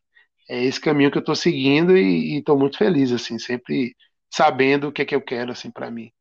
[0.48, 3.96] é esse caminho que eu estou seguindo e estou muito feliz, assim, sempre
[4.30, 6.12] sabendo o que é que eu quero, assim, para mim.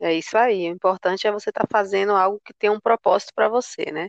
[0.00, 0.68] É isso aí.
[0.68, 4.08] O importante é você estar tá fazendo algo que tem um propósito para você, né?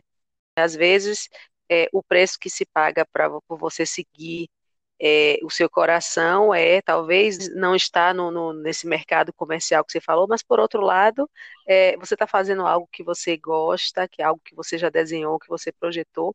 [0.56, 1.28] Às vezes,
[1.70, 4.48] é, o preço que se paga para você seguir
[5.00, 10.00] é, o seu coração é talvez não estar no, no, nesse mercado comercial que você
[10.00, 11.28] falou, mas por outro lado,
[11.66, 15.38] é, você está fazendo algo que você gosta, que é algo que você já desenhou,
[15.38, 16.34] que você projetou,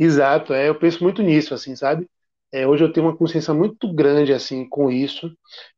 [0.00, 2.08] Exato, é, eu penso muito nisso, assim, sabe?
[2.50, 5.30] É, hoje eu tenho uma consciência muito grande, assim, com isso,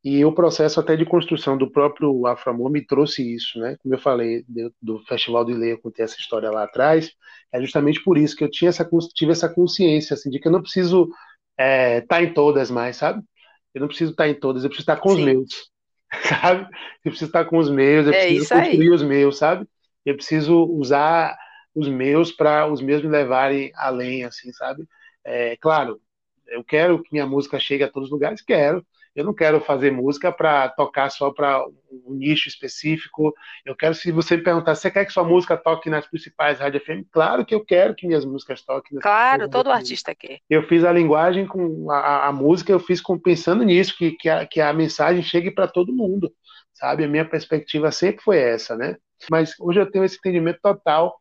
[0.03, 3.77] e o processo até de construção do próprio Afro-Amor me trouxe isso, né?
[3.83, 7.11] Como eu falei do, do Festival do Ilê, eu contei essa história lá atrás,
[7.53, 10.53] é justamente por isso que eu tinha essa, tive essa consciência, assim, de que eu
[10.53, 11.09] não preciso
[11.59, 13.23] estar é, tá em todas mais, sabe?
[13.75, 15.17] Eu não preciso estar tá em todas, eu preciso estar tá com Sim.
[15.17, 15.71] os meus,
[16.41, 16.63] sabe?
[17.05, 18.95] Eu preciso estar com os meus, eu é preciso construir aí.
[18.95, 19.67] os meus, sabe?
[20.07, 21.37] Eu preciso usar
[21.75, 24.87] os meus para os meus me levarem além, assim, sabe?
[25.25, 26.01] É, claro,
[26.49, 28.85] eu quero que minha música chegue a todos os lugares, quero.
[29.15, 31.63] Eu não quero fazer música para tocar só para
[32.07, 33.35] um nicho específico.
[33.65, 36.83] Eu quero, se você me perguntar, você quer que sua música toque nas principais rádios
[36.83, 37.05] FM?
[37.11, 38.99] Claro que eu quero que minhas músicas toquem.
[39.01, 40.39] Claro, todo artista quer.
[40.49, 44.31] Eu fiz a linguagem com a, a música, eu fiz com, pensando nisso, que, que,
[44.31, 46.33] a, que a mensagem chegue para todo mundo,
[46.73, 47.05] sabe?
[47.05, 48.97] A minha perspectiva sempre foi essa, né?
[49.31, 51.15] Mas hoje eu tenho esse entendimento total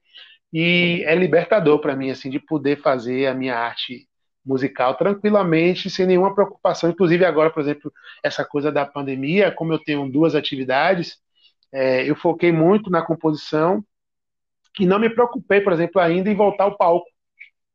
[0.51, 4.07] e é libertador para mim, assim, de poder fazer a minha arte
[4.45, 6.89] musical tranquilamente, sem nenhuma preocupação.
[6.89, 7.91] Inclusive agora, por exemplo,
[8.23, 11.17] essa coisa da pandemia, como eu tenho duas atividades,
[11.71, 13.83] é, eu foquei muito na composição
[14.79, 17.07] e não me preocupei, por exemplo, ainda em voltar ao palco,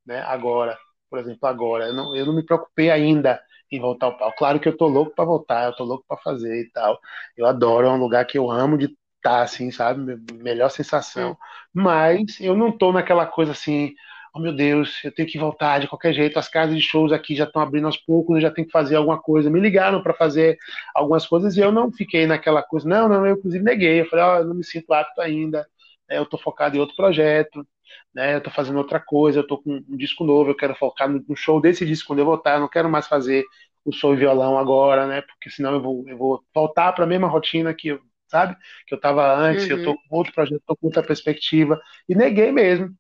[0.07, 0.21] né?
[0.23, 0.79] Agora,
[1.11, 4.37] por exemplo, agora, eu não, eu não me preocupei ainda em voltar ao palco.
[4.39, 6.99] Claro que eu tô louco para voltar, eu tô louco para fazer e tal.
[7.37, 10.19] Eu adoro, é um lugar que eu amo de assim, sabe?
[10.35, 11.37] Melhor sensação.
[11.73, 13.95] Mas eu não tô naquela coisa assim,
[14.37, 17.35] oh meu Deus, eu tenho que voltar de qualquer jeito, as casas de shows aqui
[17.35, 19.49] já estão abrindo aos poucos, eu já tenho que fazer alguma coisa.
[19.49, 20.59] Me ligaram para fazer
[20.95, 24.25] algumas coisas e eu não fiquei naquela coisa, não, não, eu inclusive neguei, eu falei,
[24.25, 25.67] ó, oh, eu não me sinto apto ainda,
[26.09, 27.67] né, eu estou focado em outro projeto,
[28.15, 31.09] né, eu estou fazendo outra coisa, eu estou com um disco novo, eu quero focar
[31.09, 33.45] no, show desse disco quando eu voltar, eu não quero mais fazer
[33.87, 37.09] o show e violão agora, né, porque senão eu vou, eu vou voltar para a
[37.09, 39.71] mesma rotina que, sabe, que eu estava antes, uhum.
[39.71, 42.91] eu estou com outro projeto, estou com outra perspectiva, e neguei mesmo,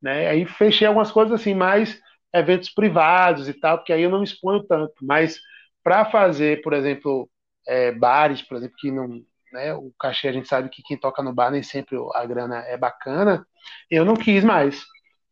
[0.00, 0.28] né?
[0.28, 2.00] Aí fechei algumas coisas assim, mais
[2.34, 4.94] eventos privados e tal, porque aí eu não me exponho tanto.
[5.02, 5.38] Mas
[5.82, 7.28] para fazer, por exemplo,
[7.66, 11.22] é, bares, por exemplo, que não, né, o cachê a gente sabe que quem toca
[11.22, 13.46] no bar nem sempre a grana é bacana,
[13.90, 14.82] eu não quis mais,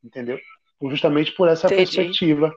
[0.04, 0.38] entendeu?
[0.82, 1.96] Justamente por essa Entendi.
[1.96, 2.54] perspectiva.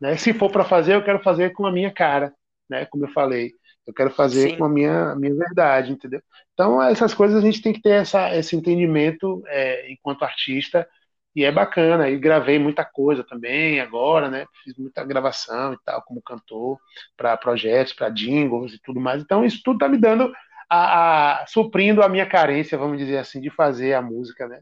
[0.00, 0.16] Né?
[0.16, 2.34] Se for para fazer, eu quero fazer com a minha cara,
[2.68, 2.86] né?
[2.86, 3.52] Como eu falei.
[3.86, 4.56] Eu quero fazer Sim.
[4.58, 6.22] com a minha, a minha verdade, entendeu?
[6.54, 10.88] Então, essas coisas a gente tem que ter essa, esse entendimento é, enquanto artista
[11.36, 14.46] e é bacana, e gravei muita coisa também agora, né?
[14.62, 16.78] Fiz muita gravação e tal, como cantor,
[17.16, 19.20] para projetos, para jingles e tudo mais.
[19.20, 20.32] Então, isso tudo tá me dando,
[20.70, 24.60] a, a, suprindo a minha carência, vamos dizer assim, de fazer a música, né?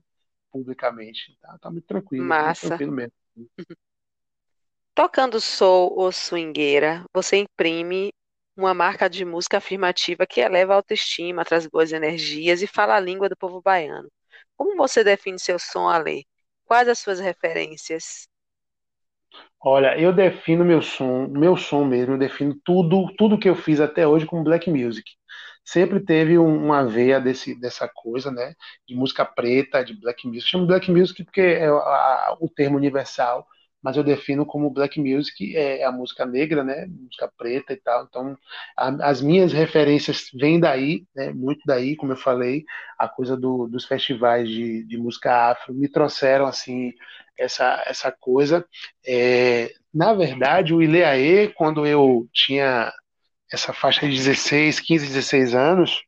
[0.51, 1.37] Publicamente.
[1.41, 2.25] Tá, tá muito tranquilo.
[2.25, 2.67] Massa.
[2.67, 3.12] Muito tranquilo mesmo.
[4.95, 8.13] Tocando soul ou swingueira, você imprime
[8.57, 13.01] uma marca de música afirmativa que eleva a autoestima, traz boas energias e fala a
[13.01, 14.09] língua do povo baiano.
[14.57, 16.27] Como você define seu som, Ale?
[16.65, 18.29] Quais as suas referências?
[19.61, 23.81] Olha, eu defino meu som, meu som mesmo, eu defino tudo, tudo que eu fiz
[23.81, 25.09] até hoje como black music.
[25.65, 28.55] Sempre teve uma veia desse, dessa coisa, né,
[28.87, 30.49] de música preta, de black music.
[30.49, 33.47] Chamo black music porque é o termo universal,
[33.83, 38.05] mas eu defino como black music é a música negra, né, música preta e tal.
[38.05, 38.38] Então,
[38.77, 42.64] a, as minhas referências vêm daí, né, muito daí, como eu falei,
[42.99, 46.92] a coisa do, dos festivais de, de, música afro me trouxeram assim
[47.38, 48.64] essa essa coisa.
[49.07, 52.92] É, na verdade, o Ileaê, quando eu tinha
[53.53, 56.05] essa faixa de 16, 15, 16 anos,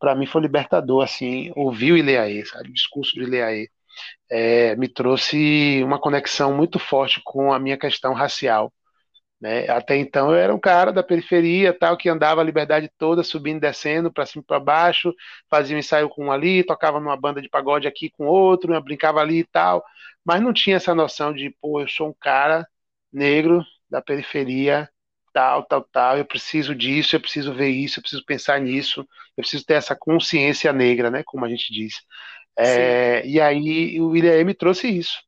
[0.00, 3.68] para mim foi libertador assim, ouvir o Ileaê, sabe, o discurso do Ileaê
[4.30, 8.72] é, me trouxe uma conexão muito forte com a minha questão racial.
[9.40, 9.68] Né?
[9.68, 13.60] Até então eu era um cara da periferia, tal, que andava a liberdade toda, subindo,
[13.60, 15.14] descendo, para cima e para baixo,
[15.48, 19.20] fazia um ensaio com um ali, tocava numa banda de pagode aqui com outro, brincava
[19.20, 19.84] ali e tal,
[20.24, 22.66] mas não tinha essa noção de, pô, eu sou um cara
[23.12, 24.88] negro da periferia,
[25.32, 29.00] tal, tal, tal, eu preciso disso, eu preciso ver isso, eu preciso pensar nisso,
[29.36, 31.94] eu preciso ter essa consciência negra, né, como a gente diz.
[32.58, 35.22] É, e aí o William me trouxe isso.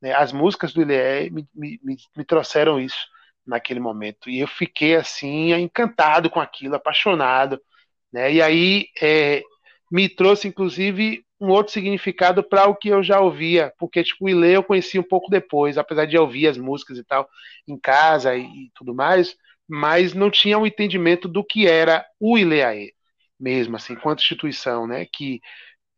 [0.00, 0.14] Né?
[0.14, 3.06] As músicas do William me, me, me, trouxeram isso
[3.46, 4.30] naquele momento.
[4.30, 7.60] E eu fiquei assim, encantado com aquilo, apaixonado.
[8.10, 8.32] Né?
[8.32, 9.42] E aí é,
[9.92, 14.28] me trouxe, inclusive, um outro significado para o que eu já ouvia, porque tipo, o
[14.28, 17.28] Ilê eu conheci um pouco depois, apesar de ouvir as músicas e tal
[17.66, 19.36] em casa e, e tudo mais,
[19.68, 22.92] mas não tinha um entendimento do que era o Ileaê
[23.40, 25.40] mesmo, assim, quanto instituição, né, que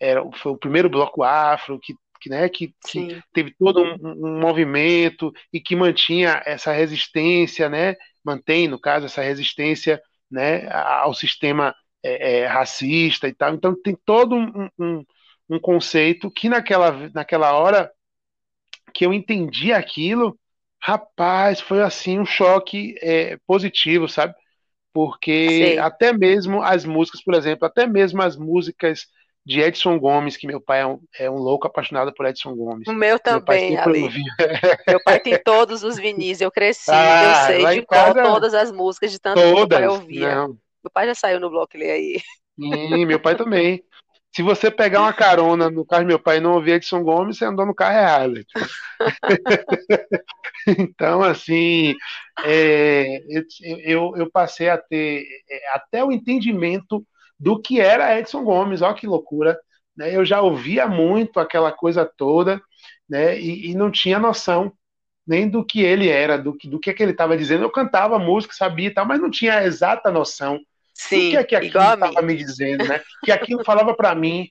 [0.02, 4.40] era, foi o primeiro bloco afro que, que, né, que, que teve todo um, um,
[4.40, 11.72] movimento e que mantinha essa resistência, né, mantém, no caso, essa resistência né, ao sistema
[12.02, 13.54] é, é, racista e tal.
[13.54, 15.04] Então tem todo um, um,
[15.48, 17.88] um conceito que naquela, naquela hora
[18.92, 20.36] que eu entendi aquilo,
[20.80, 24.34] rapaz, foi assim um choque é, positivo, sabe?
[24.92, 29.06] Porque até mesmo as músicas, por exemplo, até mesmo as músicas
[29.44, 32.86] de Edson Gomes, que meu pai é um, é um louco apaixonado por Edson Gomes.
[32.86, 34.10] O meu também, meu pai,
[34.86, 38.70] meu pai tem todos os vinis, eu cresci, ah, eu sei de casa, todas as
[38.70, 40.34] músicas de tanto todas, que meu pai ouvia.
[40.34, 40.48] Não.
[40.48, 42.20] Meu pai já saiu no bloco ele aí.
[42.58, 43.82] Sim, meu pai também.
[44.34, 47.38] se você pegar uma carona no carro do meu pai e não ouvir Edson Gomes,
[47.38, 48.34] você andou no carro errado.
[50.78, 51.94] então, assim,
[52.44, 53.20] é,
[53.84, 57.04] eu, eu, passei a ter é, até o entendimento
[57.42, 59.58] do que era Edson Gomes, olha que loucura.
[59.96, 60.14] Né?
[60.14, 62.62] Eu já ouvia muito aquela coisa toda,
[63.08, 63.36] né?
[63.38, 64.72] E, e não tinha noção
[65.26, 67.64] nem do que ele era, do que, do que, é que ele estava dizendo.
[67.64, 70.60] Eu cantava música, sabia e tal, mas não tinha a exata noção
[70.94, 73.02] Sim, do que é que aquilo estava me dizendo, né?
[73.24, 74.48] Que aquilo falava para mim,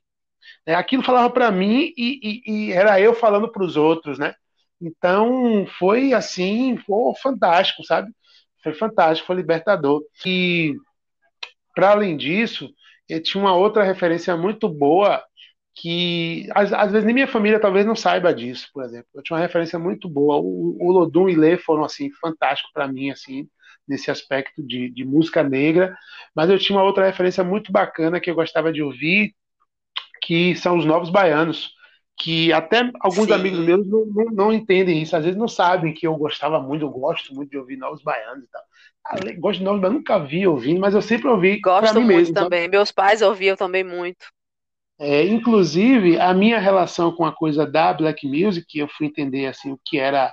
[0.68, 0.76] né?
[0.76, 4.36] aquilo falava para mim e, e, e, era eu falando para os outros, né?
[4.82, 8.12] Então foi assim, foi fantástico, sabe?
[8.62, 10.02] Foi fantástico, foi libertador.
[10.26, 10.76] E
[11.74, 12.70] para além disso,
[13.12, 15.24] eu tinha uma outra referência muito boa
[15.76, 19.08] que às, às, vezes nem minha família talvez não saiba disso, por exemplo.
[19.16, 20.38] Eu tinha uma referência muito boa.
[20.38, 23.48] O, o Lodum e Lê foram assim fantásticos para mim assim
[23.88, 25.98] nesse aspecto de, de, música negra,
[26.36, 29.36] mas eu tinha uma outra referência muito bacana que eu gostava de ouvir,
[30.22, 31.74] que são os Novos Baianos,
[32.22, 33.34] que até alguns Sim.
[33.34, 36.86] amigos meus não, não, não, entendem isso, às vezes não sabem que eu gostava muito,
[36.86, 38.62] eu gosto muito de ouvir Novos Baianos e tal.
[39.04, 41.60] Ah, gosto de Novos Baianos, nunca vi ouvindo, mas eu sempre ouvi.
[41.60, 42.68] Gosto muito mesmo, também.
[42.68, 44.28] Meus pais ouviam também muito.
[45.00, 49.72] É, inclusive, a minha relação com a coisa da Black Music, eu fui entender assim
[49.72, 50.32] o que era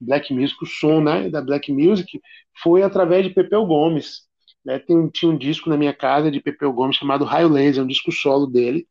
[0.00, 2.18] Black Music, o som né, da Black Music,
[2.62, 4.22] foi através de Pepeu Gomes.
[4.64, 4.78] Né?
[4.78, 8.10] Tem, tinha um disco na minha casa de Pepeu Gomes chamado Raio Laser, um disco
[8.10, 8.88] solo dele,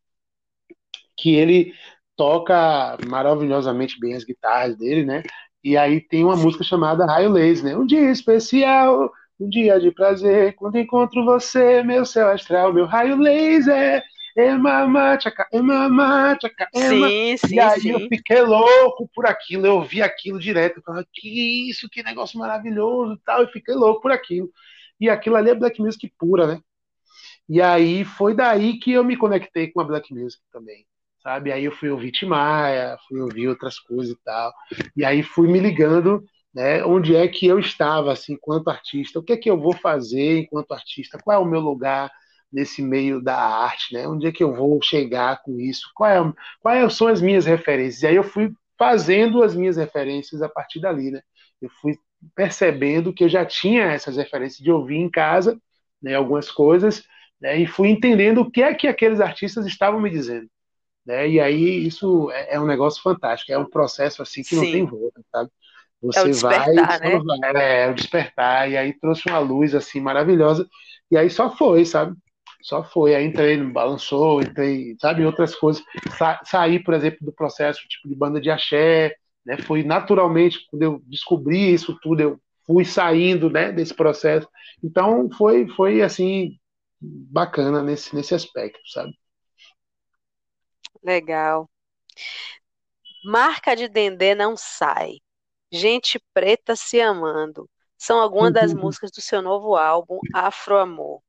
[1.18, 1.74] que ele
[2.16, 5.24] toca maravilhosamente bem as guitarras dele, né?
[5.64, 7.78] E aí tem uma música chamada Raio Laser, né?
[7.78, 13.18] Um dia especial, um dia de prazer, quando encontro você, meu céu astral, meu raio
[13.18, 14.04] laser.
[14.38, 17.08] Ema, tchaca, ema, tchaca, ema.
[17.08, 17.92] Sim, sim, e aí sim.
[17.92, 22.38] eu fiquei louco por aquilo, eu ouvi aquilo direto, eu falava, que isso, que negócio
[22.38, 24.50] maravilhoso e tal, e fiquei louco por aquilo.
[25.00, 26.60] E aquilo ali é black music pura, né?
[27.48, 30.86] E aí foi daí que eu me conectei com a black music também,
[31.26, 31.52] sabe?
[31.52, 34.54] Aí eu fui ouvir Timaya, fui ouvir outras coisas e tal.
[34.96, 36.24] E aí fui me ligando,
[36.54, 39.74] né, onde é que eu estava assim, enquanto artista, o que é que eu vou
[39.74, 42.12] fazer enquanto artista, qual é o meu lugar,
[42.54, 44.08] nesse meio da arte, né?
[44.08, 45.90] Onde é que eu vou chegar com isso?
[45.96, 48.04] Qual é, quais são as minhas referências?
[48.04, 51.22] E aí eu fui fazendo as minhas referências a partir dali, né?
[51.62, 51.98] Eu fui
[52.36, 55.60] percebendo que eu já tinha essas referências de ouvir em casa,
[56.02, 57.04] né, algumas coisas,
[57.42, 60.48] né, e fui entendendo o que é que aqueles artistas estavam me dizendo.
[61.06, 61.30] Né?
[61.30, 64.56] E aí isso é, é um negócio fantástico, é um processo assim que Sim.
[64.56, 65.50] não tem volta, sabe?
[66.02, 67.20] Você é vai, né?
[67.20, 70.68] vai, é, o despertar, e aí trouxe uma luz assim maravilhosa,
[71.10, 72.16] e aí só foi, sabe?
[72.66, 73.14] só foi.
[73.16, 75.84] Aí entrei no balançou, entrei, sabe, outras coisas.
[76.18, 79.58] Sa saí, por exemplo, do processo tipo de banda de axé, né?
[79.60, 84.48] Foi naturalmente quando eu descobri isso tudo, eu fui saindo, né, desse processo.
[84.84, 86.58] Então foi foi assim
[87.00, 89.14] bacana nesse nesse aspecto, sabe?
[91.06, 91.70] Legal.
[93.24, 95.20] Marca de Dendê não sai.
[95.72, 97.70] Gente preta se amando.
[97.96, 101.22] São algumas das músicas do seu novo álbum Afro Amor.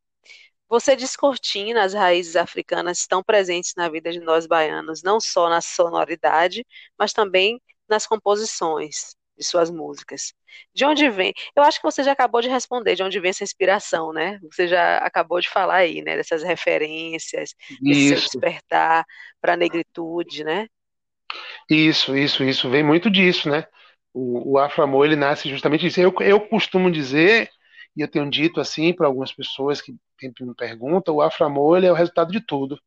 [0.66, 5.61] Você descortina as raízes africanas estão presentes na vida de nós baianos, não só na
[5.61, 6.66] sonoridade,
[6.99, 10.32] mas também nas composições de suas músicas.
[10.74, 11.32] De onde vem?
[11.55, 14.39] Eu acho que você já acabou de responder de onde vem essa inspiração, né?
[14.51, 16.16] Você já acabou de falar aí, né?
[16.16, 19.05] Dessas referências, desse seu despertar
[19.41, 20.66] para a negritude, né?
[21.68, 22.70] Isso, isso, isso.
[22.70, 23.66] Vem muito disso, né?
[24.12, 26.01] O, o Afro-Amor, ele nasce justamente disso.
[26.01, 27.51] Eu, eu costumo dizer
[27.97, 31.87] e eu tenho dito assim para algumas pessoas que sempre me perguntam, o Aframor ele
[31.87, 32.78] é o resultado de tudo,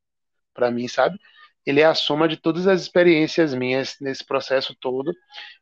[0.53, 1.19] para mim, sabe?
[1.69, 5.13] Ele é a soma de todas as experiências minhas nesse processo todo,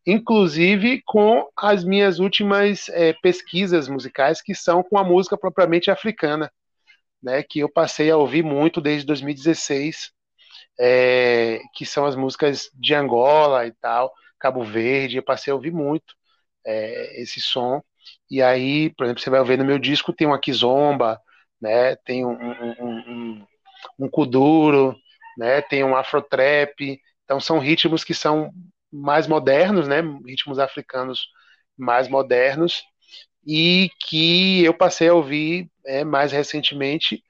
[0.06, 6.50] inclusive com as minhas últimas é, pesquisas musicais, que são com a música propriamente africana,
[7.22, 10.14] né, que eu passei a ouvir muito desde 2016,
[10.80, 15.74] é, que são as músicas de Angola e tal, Cabo Verde, eu passei a ouvir
[15.74, 16.16] muito
[16.66, 17.82] é, esse som.
[18.32, 21.20] E aí, por exemplo, você vai ver no meu disco tem uma kizomba,
[21.60, 21.98] né?
[21.98, 23.48] Tem um, um, um,
[24.00, 24.96] um kuduro,
[25.38, 25.62] né?
[25.62, 27.00] Tem um afrotrap.
[27.24, 28.52] Então são ritmos que são
[28.92, 30.02] mais modernos, né?
[30.26, 31.28] Ritmos africanos
[31.78, 32.84] mais modernos
[33.46, 37.24] e que eu passei a ouvir é, mais recentemente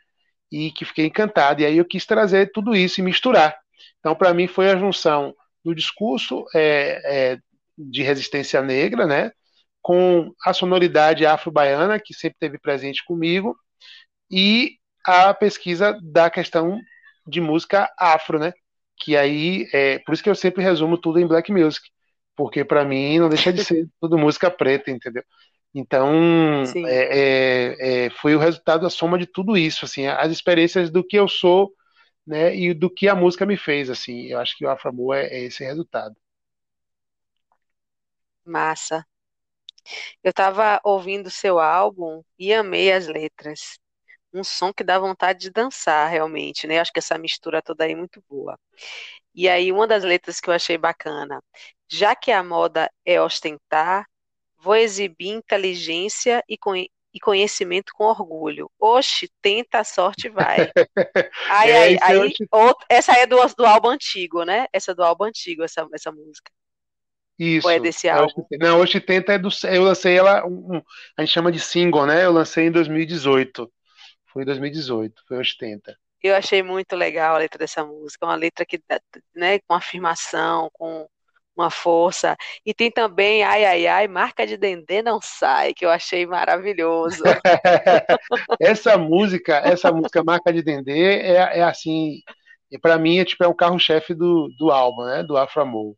[0.52, 1.62] e que fiquei encantado.
[1.62, 3.56] E aí eu quis trazer tudo isso e misturar.
[4.00, 7.02] Então, para mim, foi a junção do discurso é,
[7.34, 7.38] é,
[7.78, 9.32] de resistência negra, né?
[9.88, 13.58] com a sonoridade afro-baiana, que sempre teve presente comigo,
[14.30, 14.74] e
[15.06, 16.78] a pesquisa da questão
[17.28, 18.54] de música afro, né?
[18.98, 21.90] Que aí, é, por isso que eu sempre resumo tudo em black music,
[22.36, 25.24] porque para mim não deixa de ser tudo música preta, entendeu?
[25.74, 30.90] Então, é, é, é, foi o resultado, a soma de tudo isso, assim, as experiências
[30.90, 31.72] do que eu sou
[32.26, 34.26] né, e do que a música me fez, assim.
[34.26, 36.16] Eu acho que o Afro Amor é, é esse resultado.
[38.46, 39.06] Massa.
[40.24, 43.80] Eu estava ouvindo seu álbum e amei as letras.
[44.38, 46.80] Um som que dá vontade de dançar, realmente, né?
[46.80, 48.58] Acho que essa mistura toda aí é muito boa.
[49.34, 51.42] E aí, uma das letras que eu achei bacana,
[51.90, 54.06] já que a moda é ostentar,
[54.58, 56.58] vou exibir inteligência e,
[57.14, 58.70] e conhecimento com orgulho.
[58.80, 60.72] Oxe, tenta a sorte vai.
[61.50, 64.68] Ai, é, ai, aí, outro, essa é do, do álbum antigo, né?
[64.74, 66.52] Essa é do álbum antigo, essa, essa música.
[67.40, 67.68] Isso.
[67.68, 68.46] Ou é desse álbum?
[68.60, 69.50] Não, hoje tenta é do.
[69.70, 70.82] Eu lancei ela, um,
[71.16, 72.26] a gente chama de single, né?
[72.26, 73.72] Eu lancei em 2018.
[74.38, 75.98] Foi em 2018, foi hoje tenta.
[76.22, 78.80] Eu achei muito legal a letra dessa música, uma letra que,
[79.36, 81.08] né, com afirmação, com
[81.56, 82.38] uma força.
[82.64, 87.24] E tem também Ai Ai Ai, marca de Dendê não sai, que eu achei maravilhoso.
[88.62, 92.20] essa música, essa música Marca de Dendê é, é assim,
[92.80, 95.96] para mim é tipo é um carro-chefe do, do álbum, né, do Afro Amor.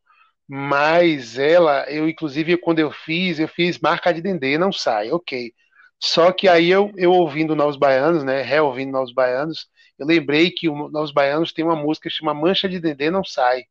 [0.47, 5.51] Mas ela, eu inclusive quando eu fiz, eu fiz marca de Dendê, não sai, ok.
[5.99, 10.69] Só que aí eu, eu ouvindo Novos Baianos, né, reouvindo Novos Baianos, eu lembrei que
[10.69, 13.65] o Novos Baianos tem uma música que chama Mancha de Dendê Não Sai.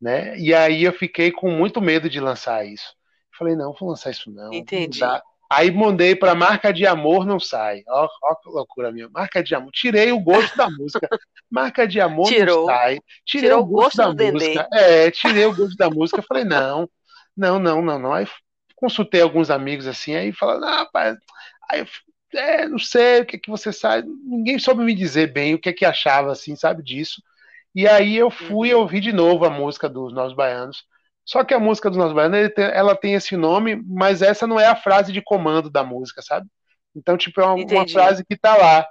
[0.00, 0.38] Né?
[0.38, 2.94] E aí eu fiquei com muito medo de lançar isso.
[3.36, 4.52] Falei, não, vou lançar isso não.
[4.52, 5.00] Entendi.
[5.00, 7.82] Não Aí mandei para marca de amor não sai.
[7.88, 9.08] Ó, ó que loucura minha.
[9.08, 9.70] Marca de amor.
[9.72, 11.08] Tirei o gosto da música.
[11.48, 12.66] Marca de amor Tirou.
[12.66, 12.98] não sai.
[13.24, 14.68] Tirei Tirou o gosto, gosto da música.
[14.72, 16.22] É, tirei o gosto da música.
[16.22, 16.88] Falei, não,
[17.36, 18.12] não, não, não, não.
[18.12, 18.26] Aí
[18.76, 21.16] consultei alguns amigos assim, aí falaram, não, rapaz,
[21.68, 21.84] aí
[22.34, 24.08] é, não sei o que que você sabe.
[24.24, 27.22] Ninguém soube me dizer bem o que que achava, assim, sabe disso.
[27.74, 28.80] E aí eu fui uhum.
[28.80, 30.84] ouvir de novo a música dos Nós Baianos.
[31.24, 34.66] Só que a música dos Nós Baianos, ela tem esse nome, mas essa não é
[34.66, 36.46] a frase de comando da música, sabe?
[36.94, 38.86] Então, tipo, é uma, uma frase que tá lá.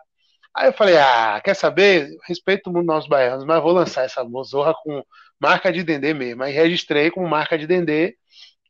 [0.55, 2.09] Aí eu falei, ah, quer saber?
[2.27, 5.03] Respeito muito Nós Baianos, mas vou lançar essa mozorra com
[5.39, 6.43] marca de Dendê mesmo.
[6.43, 8.15] Aí registrei como marca de Dendê,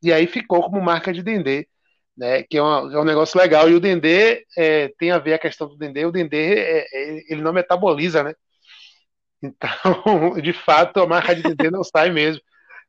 [0.06, 1.68] e aí ficou como marca de Dendê,
[2.18, 2.44] né?
[2.44, 3.70] Que é, uma, é um negócio legal.
[3.70, 6.06] E o Dendê é, tem a ver a questão do Dendê.
[6.06, 8.34] O Dendê, é, é ele não metaboliza, né?
[9.42, 9.70] Então,
[10.42, 12.42] de fato, a marca de Dendê não sai mesmo.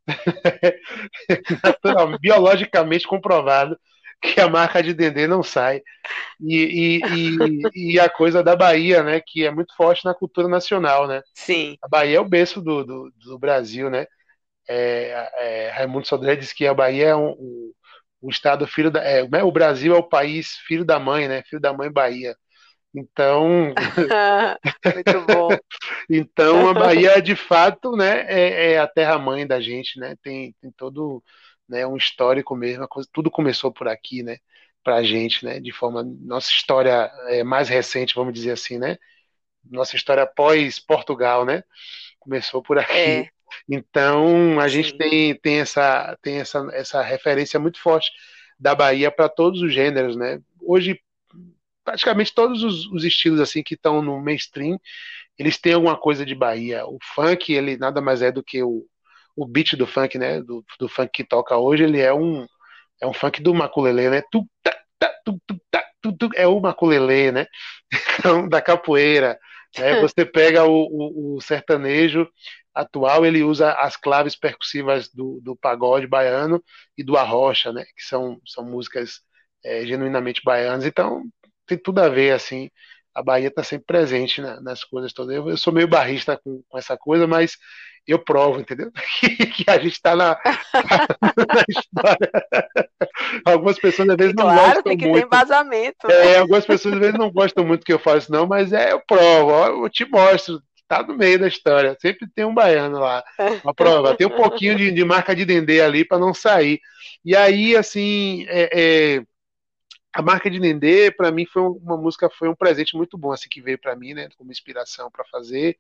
[1.65, 3.77] Natural, biologicamente comprovado
[4.21, 5.83] que a marca de Dendê não sai.
[6.41, 7.01] E, e,
[7.75, 11.23] e, e, a coisa da Bahia, né, que é muito forte na cultura nacional, né?
[11.35, 11.77] Sim.
[11.83, 14.07] A Bahia é o berço do, do, do Brasil, né?
[14.69, 17.73] É, é, Raimundo Sodré diz que a Bahia é um, um,
[18.23, 19.03] um estado filho da.
[19.03, 21.43] É, né, o Brasil é o país filho da mãe, né?
[21.45, 22.37] Filho da mãe Bahia.
[22.95, 23.75] Então.
[24.95, 25.49] Muito bom.
[26.11, 30.17] então a Bahia, de fato, né, é, é a terra-mãe da gente, né?
[30.23, 31.23] Tem, tem todo
[31.69, 34.39] né, um histórico mesmo, coisa, tudo começou por aqui, né?
[34.83, 35.61] Pra gente, né?
[35.61, 36.03] De forma.
[36.03, 38.97] Nossa história é, mais recente, vamos dizer assim, né?
[39.69, 41.63] Nossa história pós-Portugal, né?
[42.21, 42.93] Começou por aqui.
[42.93, 43.36] É.
[43.69, 48.11] Então a gente tem, tem, essa, tem essa, essa referência muito forte
[48.59, 50.41] da Bahia para todos os gêneros, né?
[50.61, 51.01] Hoje
[51.85, 54.79] praticamente todos os, os estilos assim que estão no mainstream,
[55.39, 56.85] eles têm alguma coisa de Bahia.
[56.87, 58.85] O funk, ele nada mais é do que o,
[59.37, 60.41] o beat do funk, né?
[60.43, 62.47] Do, do funk que toca hoje, ele é um
[63.01, 64.23] é um funk do maculelê, né?
[64.31, 67.47] Tu, tá, tá, tu, tu, tá, tu, tu, é o maculelê, né?
[68.19, 69.39] Então, da capoeira.
[69.79, 70.01] Né?
[70.01, 72.27] Você pega o, o, o, sertanejo
[72.77, 76.63] atual, ele usa as claves percussivas do, do pagode baiano
[76.97, 77.85] e do arrocha, né?
[77.97, 79.21] Que são, são músicas
[79.65, 80.85] é, genuinamente baianas.
[80.85, 81.25] Então,
[81.67, 82.71] tem tudo a ver, assim.
[83.15, 85.35] A Bahia está sempre presente né, nas coisas todas.
[85.35, 87.57] Eu, eu, sou meio barrista com, com, essa coisa, mas
[88.07, 88.93] eu provo, entendeu?
[89.57, 92.31] que a gente está na, na, história.
[93.43, 95.21] Algumas pessoas às vezes não claro, gostam tem que muito.
[95.21, 96.11] ter embasamento.
[96.11, 96.37] É, né?
[96.37, 99.51] algumas pessoas às vezes não gostam muito que eu faço, não, mas é, eu provo,
[99.51, 100.61] ó, eu te mostro.
[100.89, 101.97] Tá no meio da história.
[102.01, 103.25] Sempre tem um baiano lá.
[103.65, 104.17] Uma prova.
[104.17, 106.81] Tem um pouquinho de, de marca de dendê ali para não sair.
[107.25, 109.23] E aí, assim, é, é
[110.17, 113.51] a marca de Nendê, para mim, foi uma música, foi um presente muito bom, assim,
[113.51, 115.79] que veio para mim, né, como inspiração para fazer,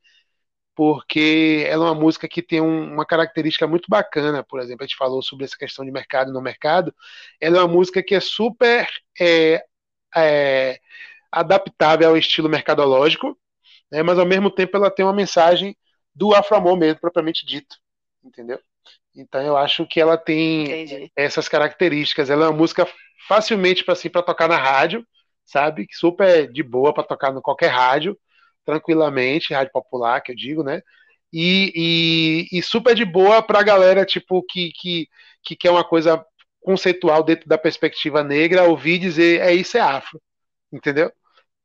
[0.74, 4.86] porque ela é uma música que tem um, uma característica muito bacana, por exemplo, a
[4.86, 6.94] gente falou sobre essa questão de mercado e no mercado,
[7.40, 8.86] ela é uma música que é super
[9.18, 9.64] é,
[10.14, 10.80] é,
[11.32, 13.38] adaptável ao estilo mercadológico,
[13.90, 15.76] né, mas ao mesmo tempo ela tem uma mensagem
[16.14, 17.76] do afro-amor mesmo, propriamente dito,
[18.24, 18.58] entendeu?
[19.14, 21.12] Então eu acho que ela tem Entendi.
[21.16, 22.28] essas características.
[22.30, 22.86] Ela é uma música
[23.26, 25.06] facilmente para assim, tocar na rádio,
[25.44, 25.86] sabe?
[25.92, 28.18] Super de boa para tocar em qualquer rádio,
[28.64, 30.82] tranquilamente, rádio popular, que eu digo, né?
[31.32, 35.08] E, e, e super de boa para a galera tipo que, que,
[35.42, 36.24] que quer uma coisa
[36.60, 40.20] conceitual dentro da perspectiva negra, ouvir dizer é isso é afro,
[40.72, 41.12] entendeu?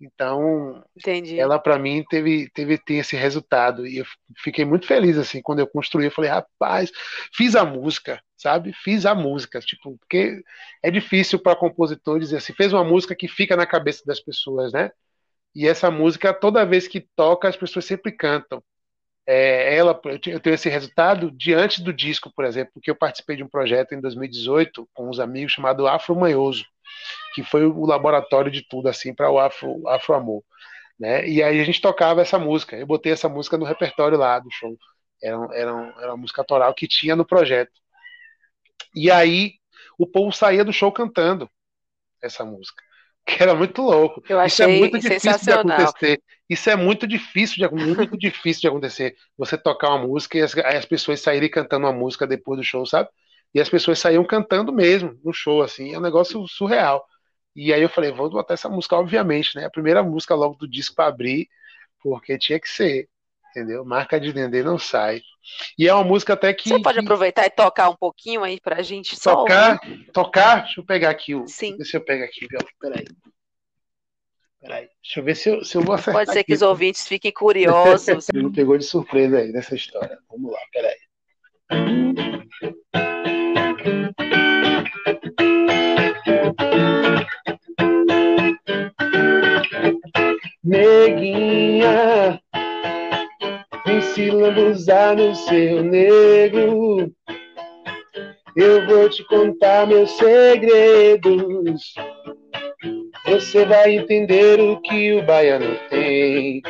[0.02, 1.40] Então, Entendi.
[1.40, 4.06] ela para mim teve, teve tem esse resultado e eu
[4.44, 6.06] fiquei muito feliz assim quando eu construí.
[6.06, 6.92] Eu falei, rapaz,
[7.34, 8.74] fiz a música, sabe?
[8.74, 10.42] Fiz a música, tipo, porque
[10.82, 14.74] é difícil para compositor dizer assim, fez uma música que fica na cabeça das pessoas,
[14.74, 14.92] né?
[15.54, 18.64] E essa música, toda vez que toca, as pessoas sempre cantam.
[19.32, 23.44] É, ela, eu tenho esse resultado diante do disco, por exemplo, porque eu participei de
[23.44, 26.66] um projeto em 2018 com uns amigos chamado Afro Manhoso
[27.34, 30.44] que foi o laboratório de tudo assim para o Afro, Afro Amor.
[31.00, 31.28] Né?
[31.28, 32.76] E aí a gente tocava essa música.
[32.76, 34.78] Eu botei essa música no repertório lá do show.
[35.22, 37.72] Era, era, era uma música autoral que tinha no projeto.
[38.96, 39.54] E aí
[39.98, 41.50] o povo saía do show cantando
[42.22, 42.84] essa música.
[43.26, 44.24] Que era muito louco.
[44.28, 46.22] Eu achei Isso é muito difícil de acontecer.
[46.50, 49.16] Isso é muito difícil de, muito difícil de acontecer.
[49.38, 52.86] Você tocar uma música e as, as pessoas saírem cantando uma música depois do show,
[52.86, 53.10] sabe?
[53.54, 57.06] E as pessoas saíam cantando mesmo no show, assim, é um negócio surreal.
[57.56, 59.66] E aí eu falei, vou botar essa música, obviamente, né?
[59.66, 61.48] A primeira música logo do disco para abrir,
[62.02, 63.08] porque tinha que ser,
[63.52, 63.86] entendeu?
[63.86, 65.22] Marca de Dendê não sai.
[65.78, 66.70] E é uma música até que.
[66.70, 69.36] Você pode aproveitar e tocar um pouquinho aí pra gente só.
[69.36, 69.80] Tocar?
[70.14, 70.64] Tocar?
[70.64, 71.48] Deixa eu pegar aqui o.
[71.48, 71.78] Sim.
[71.78, 72.48] Deixa eu pegar aqui,
[72.80, 73.06] Peraí.
[74.60, 74.88] Peraí.
[75.04, 76.14] Deixa eu ver se eu, se eu vou acertar.
[76.14, 76.48] Pode ser aqui.
[76.48, 78.28] que os ouvintes fiquem curiosos.
[78.34, 80.18] Ele me pegou de surpresa aí nessa história.
[80.30, 80.98] Vamos lá, peraí.
[90.64, 92.41] Neguinha,
[94.02, 97.12] se lambuzar no seu negro.
[98.56, 101.94] Eu vou te contar meus segredos.
[103.26, 106.62] Você vai entender o que o baiano tem.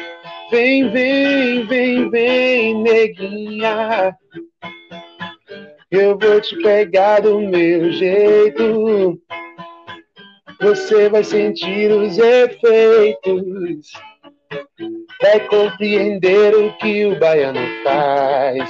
[0.52, 4.16] Vem, vem, vem, vem, neguinha.
[5.90, 9.20] Eu vou te pegar do meu jeito.
[10.62, 13.92] Você vai sentir os efeitos.
[15.22, 18.70] Vai compreender o que o baiano faz.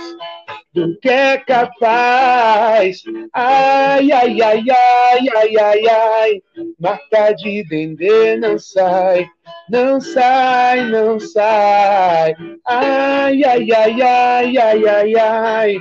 [0.73, 3.01] Do que é capaz.
[3.33, 6.41] Ai, ai, ai, ai, ai, ai, ai.
[6.79, 9.27] Marca de dendê não sai.
[9.69, 12.33] Não sai, não sai.
[12.67, 15.77] Ai, ai, ai, ai, ai, ai, ai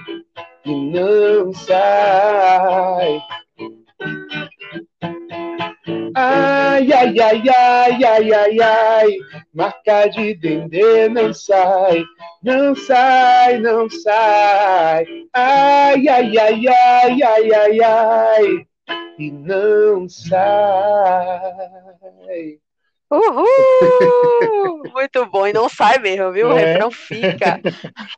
[0.64, 3.22] e não sai.
[6.14, 9.18] Ai, ai, ai, ai, ai, ai, ai,
[9.54, 12.04] marca de dendê não sai,
[12.42, 15.04] não sai, não sai.
[15.32, 18.66] Ai, ai, ai, ai, ai, ai, ai,
[19.18, 20.40] e não sai.
[23.10, 24.82] Uhul!
[24.92, 26.48] Muito bom, e não sai mesmo, viu?
[26.48, 26.64] O é.
[26.64, 27.60] refrão fica.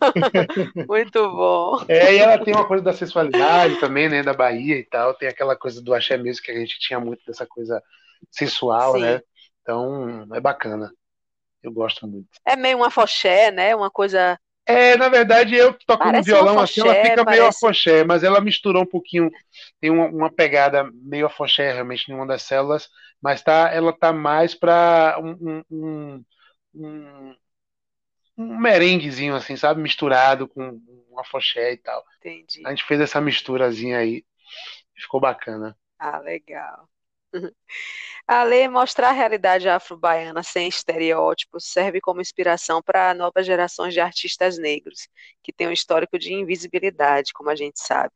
[0.87, 1.85] Muito bom.
[1.89, 4.23] É, e ela tem uma coisa da sensualidade também, né?
[4.23, 5.15] Da Bahia e tal.
[5.15, 7.83] Tem aquela coisa do axé mesmo que a gente tinha muito dessa coisa
[8.31, 9.01] sensual, Sim.
[9.01, 9.23] né?
[9.63, 10.93] Então, é bacana.
[11.63, 12.29] Eu gosto muito.
[12.45, 13.75] É meio uma foché, né?
[13.75, 17.31] Uma coisa é, na verdade, eu tocando parece violão assim, ela fica parece...
[17.31, 19.31] meio afoxé, mas ela misturou um pouquinho,
[19.81, 22.89] tem uma, uma pegada meio afoxé realmente em uma das células,
[23.21, 26.25] mas tá, ela tá mais para um, um,
[26.75, 27.37] um,
[28.37, 29.81] um, merenguezinho, assim, sabe?
[29.81, 32.05] Misturado com um afoxé e tal.
[32.19, 32.63] Entendi.
[32.65, 34.25] A gente fez essa misturazinha aí,
[34.95, 35.77] ficou bacana.
[35.99, 36.89] Ah, legal.
[38.27, 44.01] A lei mostrar a realidade afro-baiana sem estereótipos serve como inspiração para novas gerações de
[44.01, 45.09] artistas negros,
[45.43, 48.15] que têm um histórico de invisibilidade, como a gente sabe.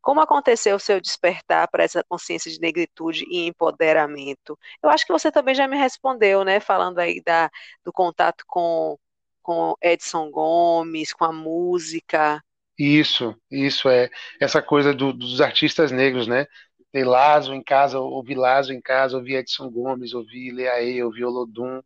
[0.00, 4.58] Como aconteceu o seu despertar para essa consciência de negritude e empoderamento?
[4.82, 6.60] Eu acho que você também já me respondeu, né?
[6.60, 7.50] Falando aí da,
[7.84, 8.98] do contato com,
[9.42, 12.42] com Edson Gomes, com a música.
[12.78, 14.08] Isso, isso é
[14.40, 16.46] essa coisa do, dos artistas negros, né?
[16.92, 21.82] Ter Lazo em casa, ouvi Lazo em casa, ouvi Edson Gomes, ouvi Leaê, ouvi Olodum,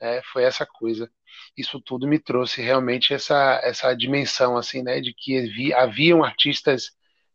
[0.00, 0.22] né?
[0.32, 1.10] foi essa coisa.
[1.56, 6.90] Isso tudo me trouxe realmente essa, essa dimensão, assim, né, de que havia, haviam artistas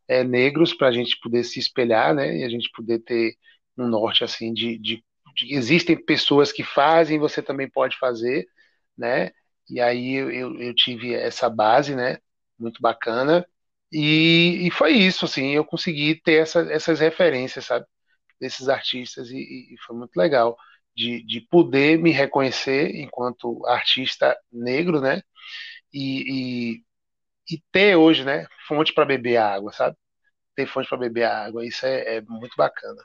[0.07, 3.35] é, negros para a gente poder se espelhar, né, e a gente poder ter
[3.77, 5.03] um norte, assim, de, de,
[5.35, 8.47] de, existem pessoas que fazem, você também pode fazer,
[8.97, 9.31] né,
[9.69, 12.17] e aí eu, eu tive essa base, né,
[12.59, 13.45] muito bacana,
[13.93, 17.85] e, e foi isso, assim, eu consegui ter essa, essas referências, sabe,
[18.39, 20.57] desses artistas e, e foi muito legal
[20.95, 25.21] de, de poder me reconhecer enquanto artista negro, né,
[25.93, 29.97] e, e, e ter hoje, né, fonte para beber água, sabe,
[30.55, 33.01] ter fonte para beber água, isso é, é muito bacana.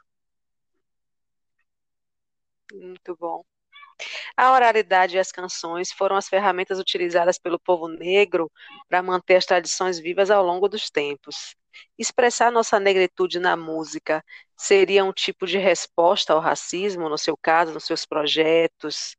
[2.73, 3.45] Muito bom.
[4.37, 8.51] A oralidade e as canções foram as ferramentas utilizadas pelo povo negro
[8.89, 11.55] para manter as tradições vivas ao longo dos tempos.
[11.99, 14.25] expressar nossa negritude na música
[14.57, 19.17] seria um tipo de resposta ao racismo, no seu caso, nos seus projetos?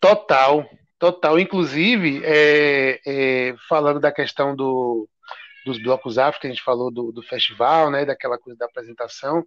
[0.00, 0.68] Total,
[0.98, 1.38] total.
[1.38, 5.08] Inclusive, é, é, falando da questão do,
[5.64, 9.44] dos blocos afro, que a gente falou do, do festival, né, daquela coisa da apresentação,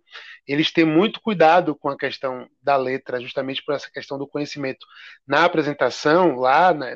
[0.48, 4.86] eles têm muito cuidado com a questão da letra, justamente por essa questão do conhecimento.
[5.28, 6.96] Na apresentação, lá né,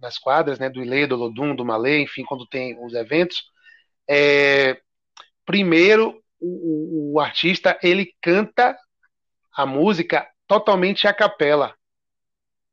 [0.00, 3.44] nas quadras, né, do Ilê, do Lodum, do Malê, enfim, quando tem os eventos,
[4.08, 4.80] é,
[5.46, 8.76] primeiro o, o, artista ele canta
[9.54, 11.74] a música totalmente a capela,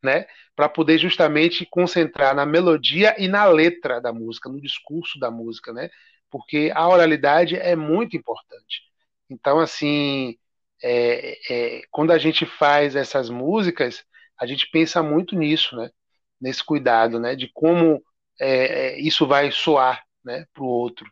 [0.03, 0.25] né?
[0.55, 5.73] Para poder justamente concentrar na melodia e na letra da música, no discurso da música,
[5.73, 5.89] né?
[6.29, 8.83] Porque a oralidade é muito importante.
[9.29, 10.37] Então, assim,
[10.83, 14.03] é, é, quando a gente faz essas músicas,
[14.39, 15.89] a gente pensa muito nisso, né?
[16.39, 17.35] Nesse cuidado, né?
[17.35, 18.01] De como
[18.39, 20.45] é, é isso vai soar, né?
[20.53, 21.05] Para o outro,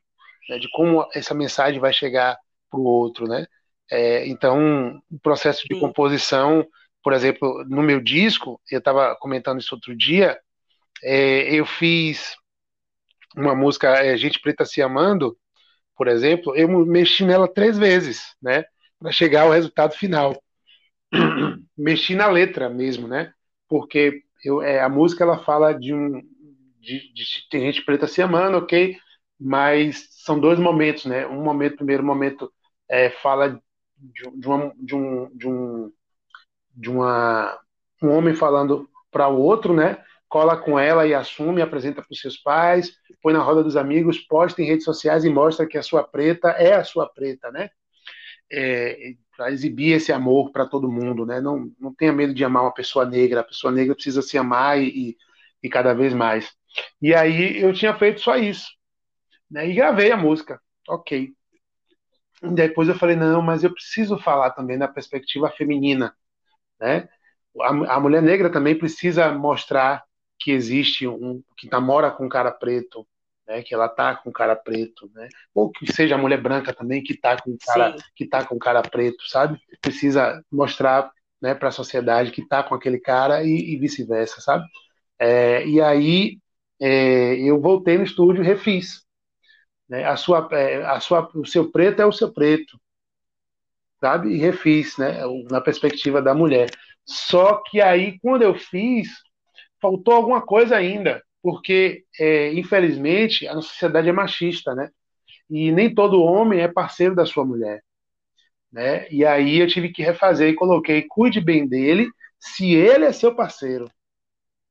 [0.50, 0.58] né?
[0.60, 2.38] de como essa mensagem vai chegar
[2.70, 3.46] para o outro, né?
[3.90, 6.68] É, então, o processo de composição
[7.04, 10.40] por exemplo, no meu disco, eu estava comentando isso outro dia,
[11.04, 12.36] é, eu fiz
[13.36, 15.38] uma música, é, Gente Preta Se Amando,
[15.96, 18.64] por exemplo, eu mexi nela três vezes, né,
[19.00, 20.42] para chegar ao resultado final.
[21.78, 23.32] mexi na letra mesmo, né,
[23.68, 26.22] porque eu, é, a música ela fala de um,
[26.80, 28.98] de, de, tem gente preta se amando, ok,
[29.40, 32.52] mas são dois momentos, né, um momento, primeiro momento
[32.90, 33.60] é, fala
[33.98, 35.92] de, de, uma, de um, de um
[36.78, 37.60] de uma,
[38.02, 39.98] um homem falando para o outro, né?
[40.30, 44.20] Cola com ela e assume, apresenta para os seus pais, põe na roda dos amigos,
[44.20, 47.70] posta em redes sociais e mostra que a sua preta é a sua preta, né?
[48.52, 51.42] É, para exibir esse amor para todo mundo, né?
[51.42, 54.80] Não, não tenha medo de amar uma pessoa negra, a pessoa negra precisa se amar
[54.80, 55.18] e,
[55.64, 56.54] e, cada vez mais.
[57.02, 58.68] E aí eu tinha feito só isso,
[59.50, 59.68] né?
[59.68, 61.34] E gravei a música, ok.
[62.54, 66.16] Depois eu falei, não, mas eu preciso falar também da perspectiva feminina,
[66.80, 67.08] né?
[67.62, 70.04] A, a mulher negra também precisa mostrar
[70.40, 73.08] que existe um que namora com um cara preto,
[73.48, 73.64] né?
[73.64, 75.28] Que ela tá com um cara preto, né?
[75.54, 78.04] Ou que seja a mulher branca também que tá com um cara Sim.
[78.16, 79.60] que tá com um cara preto, sabe?
[79.82, 81.12] Precisa mostrar,
[81.42, 84.66] né, para a sociedade que tá com aquele cara e, e vice-versa, sabe?
[85.20, 86.40] É, e aí
[86.80, 89.04] é, eu voltei no estúdio e refiz.
[89.90, 90.06] Né?
[90.06, 92.80] A sua, é, a sua, o seu preto é o seu preto,
[94.00, 94.30] sabe?
[94.30, 95.20] E refiz, né?
[95.50, 96.70] Na perspectiva da mulher.
[97.06, 99.10] Só que aí, quando eu fiz,
[99.82, 104.90] faltou alguma coisa ainda, porque, é, infelizmente, a nossa sociedade é machista, né?
[105.50, 107.82] E nem todo homem é parceiro da sua mulher.
[108.72, 109.08] Né?
[109.10, 113.34] E aí eu tive que refazer e coloquei, cuide bem dele, se ele é seu
[113.34, 113.90] parceiro.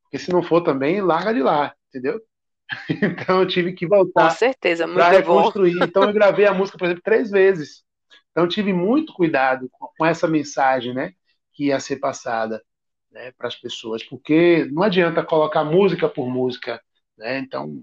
[0.03, 2.21] Porque se não for também, larga de lá, entendeu?
[3.03, 4.29] Então eu tive que voltar.
[4.29, 5.83] Com certeza, muito para reconstruir.
[5.83, 7.86] Então eu gravei a música, por exemplo, três vezes.
[8.37, 9.67] Então tive muito cuidado
[9.97, 11.15] com essa mensagem, né,
[11.55, 12.63] que ia ser passada,
[13.11, 16.79] né, para as pessoas, porque não adianta colocar música por música,
[17.17, 17.39] né?
[17.39, 17.83] Então,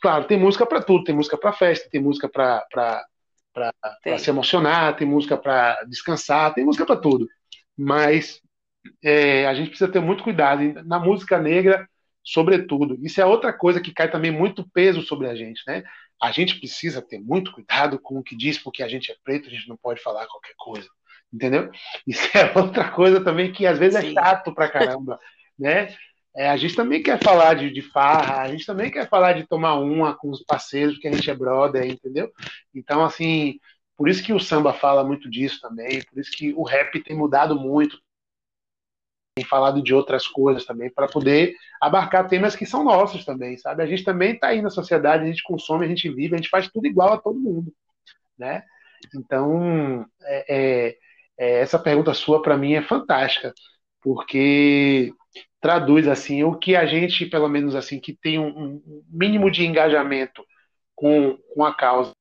[0.00, 2.66] claro, tem música para tudo, tem música para festa, tem música para
[3.54, 7.28] para se emocionar, tem música para descansar, tem música para tudo.
[7.78, 8.40] Mas
[9.04, 11.88] é, a gente precisa ter muito cuidado na música negra,
[12.24, 12.98] sobretudo.
[13.04, 15.84] Isso é outra coisa que cai também muito peso sobre a gente, né?
[16.22, 19.48] A gente precisa ter muito cuidado com o que diz, porque a gente é preto,
[19.48, 20.88] a gente não pode falar qualquer coisa.
[21.32, 21.68] Entendeu?
[22.06, 24.10] Isso é outra coisa também que às vezes é Sim.
[24.10, 25.18] é chato pra caramba.
[25.58, 25.92] né?
[26.34, 29.46] É, a gente também quer falar de, de farra, a gente também quer falar de
[29.46, 32.30] tomar uma com os parceiros, porque a gente é brother, entendeu?
[32.72, 33.58] Então, assim,
[33.96, 37.16] por isso que o samba fala muito disso também, por isso que o rap tem
[37.16, 37.98] mudado muito
[39.34, 43.82] tem falado de outras coisas também, para poder abarcar temas que são nossos também, sabe?
[43.82, 46.50] A gente também está aí na sociedade, a gente consome, a gente vive, a gente
[46.50, 47.72] faz tudo igual a todo mundo,
[48.38, 48.62] né?
[49.14, 50.96] Então, é, é,
[51.38, 53.54] é essa pergunta sua para mim é fantástica,
[54.02, 55.12] porque
[55.60, 59.64] traduz assim o que a gente, pelo menos assim, que tem um, um mínimo de
[59.64, 60.44] engajamento
[60.94, 62.12] com, com a causa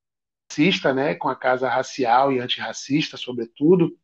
[0.49, 3.97] racista, né, com a causa racial e antirracista, sobretudo,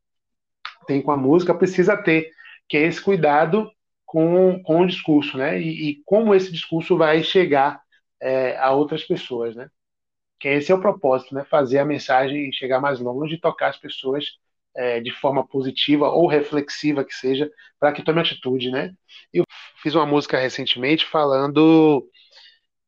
[0.86, 2.32] tem com a música, precisa ter
[2.68, 3.72] que é esse cuidado
[4.06, 5.60] com, com o discurso, né?
[5.62, 7.82] E, e como esse discurso vai chegar
[8.22, 9.70] é, a outras pessoas, né?
[10.40, 11.46] Que esse é o propósito, né?
[11.46, 14.26] Fazer a mensagem chegar mais longe e tocar as pessoas
[14.76, 18.94] é, de forma positiva ou reflexiva que seja, para que tome atitude, né?
[19.34, 19.44] Eu
[19.82, 22.08] fiz uma música recentemente falando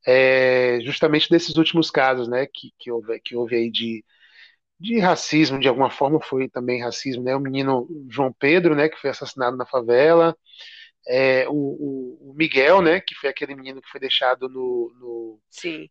[0.06, 2.46] é, justamente desses últimos casos, né?
[2.48, 4.04] Que, que, houve, que houve aí de
[4.80, 7.36] de racismo, de alguma forma foi também racismo, né?
[7.36, 10.36] O menino João Pedro, né, que foi assassinado na favela,
[11.08, 15.40] é, o, o, Miguel, né, que foi aquele menino que foi deixado no, no,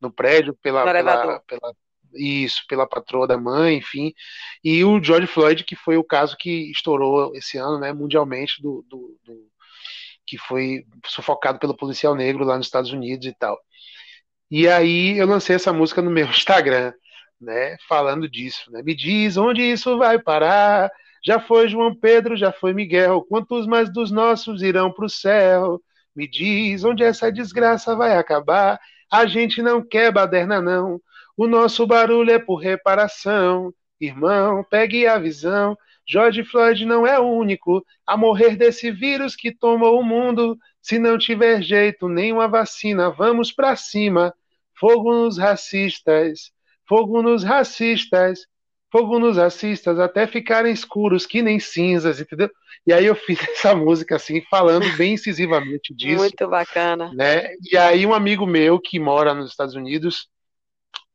[0.00, 1.74] no prédio pela, pela, pela,
[2.14, 4.12] isso, pela patroa da mãe, enfim.
[4.62, 8.84] E o George Floyd, que foi o caso que estourou esse ano, né, mundialmente, do,
[8.88, 9.48] do, do
[10.26, 13.58] que foi sufocado pelo policial negro lá nos Estados Unidos e tal.
[14.50, 16.92] E aí eu lancei essa música no meu Instagram,
[17.40, 18.82] né, falando disso, né?
[18.82, 20.90] Me diz onde isso vai parar?
[21.24, 25.80] Já foi João Pedro, já foi Miguel, quantos mais dos nossos irão para o céu?
[26.14, 28.80] Me diz onde essa desgraça vai acabar?
[29.10, 31.00] A gente não quer baderna não.
[31.36, 33.72] O nosso barulho é por reparação.
[34.00, 35.76] Irmão, pegue a visão.
[36.06, 40.58] George Floyd não é o único a morrer desse vírus que tomou o mundo.
[40.80, 44.34] Se não tiver jeito, nenhuma vacina, vamos para cima.
[44.74, 46.50] Fogo nos racistas,
[46.88, 48.46] fogo nos racistas,
[48.90, 52.50] fogo nos racistas, até ficarem escuros que nem cinzas, entendeu?
[52.86, 56.16] E aí eu fiz essa música assim, falando bem incisivamente disso.
[56.16, 57.12] Muito bacana.
[57.12, 57.54] Né?
[57.70, 60.28] E aí um amigo meu que mora nos Estados Unidos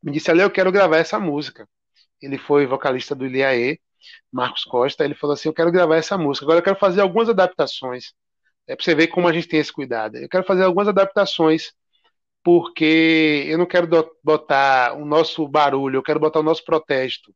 [0.02, 1.66] me disse, ali eu quero gravar essa música.
[2.22, 3.78] Ele foi vocalista do Iliaê,
[4.30, 7.28] Marcos Costa, ele falou assim, eu quero gravar essa música, agora eu quero fazer algumas
[7.28, 8.12] adaptações.
[8.66, 10.16] É para você ver como a gente tem esse cuidado.
[10.16, 11.72] Eu quero fazer algumas adaptações
[12.44, 13.88] porque eu não quero
[14.22, 17.34] botar o nosso barulho, eu quero botar o nosso protesto,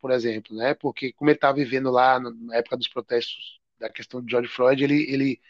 [0.00, 0.74] por exemplo, né?
[0.74, 4.48] Porque como ele estava tá vivendo lá na época dos protestos da questão de George
[4.48, 5.40] Floyd, ele, ele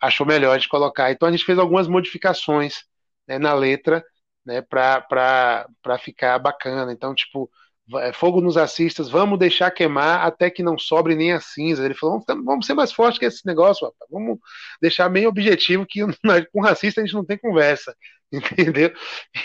[0.00, 1.10] achou melhor gente colocar.
[1.12, 2.84] Então a gente fez algumas modificações
[3.28, 4.04] né, na letra,
[4.44, 6.92] né, para ficar bacana.
[6.92, 7.50] Então, tipo,
[7.96, 11.84] é, fogo nos assistas, vamos deixar queimar até que não sobre nem a cinza.
[11.84, 14.10] Ele falou, vamos ser mais forte que esse negócio, rapaz.
[14.10, 14.38] vamos
[14.80, 16.00] deixar bem objetivo que
[16.52, 17.94] com racista a gente não tem conversa,
[18.32, 18.92] entendeu?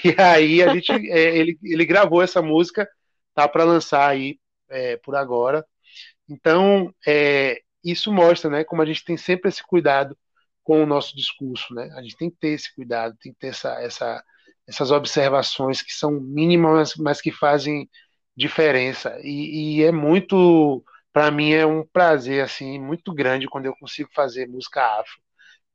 [0.04, 2.88] E aí a gente, é, ele, ele gravou essa música,
[3.34, 5.66] tá para lançar aí é, por agora.
[6.30, 10.18] Então, é, isso mostra, né, como a gente tem sempre esse cuidado
[10.64, 11.90] com o nosso discurso, né?
[11.98, 14.24] A gente tem que ter esse cuidado, tem que ter essa, essa,
[14.68, 17.90] essas observações que são mínimas, mas que fazem
[18.36, 19.18] diferença.
[19.24, 24.10] E, e é muito, para mim, é um prazer assim muito grande quando eu consigo
[24.14, 25.20] fazer música afro.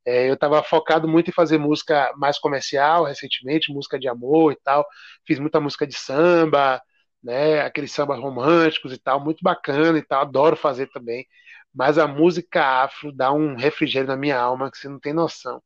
[0.07, 4.57] É, eu estava focado muito em fazer música mais comercial recentemente, música de amor e
[4.63, 4.85] tal.
[5.25, 6.81] Fiz muita música de samba,
[7.23, 7.61] né?
[7.61, 10.21] Aqueles sambas românticos e tal, muito bacana e tal.
[10.21, 11.27] Adoro fazer também.
[11.75, 15.61] Mas a música afro dá um refrigério na minha alma que você não tem noção.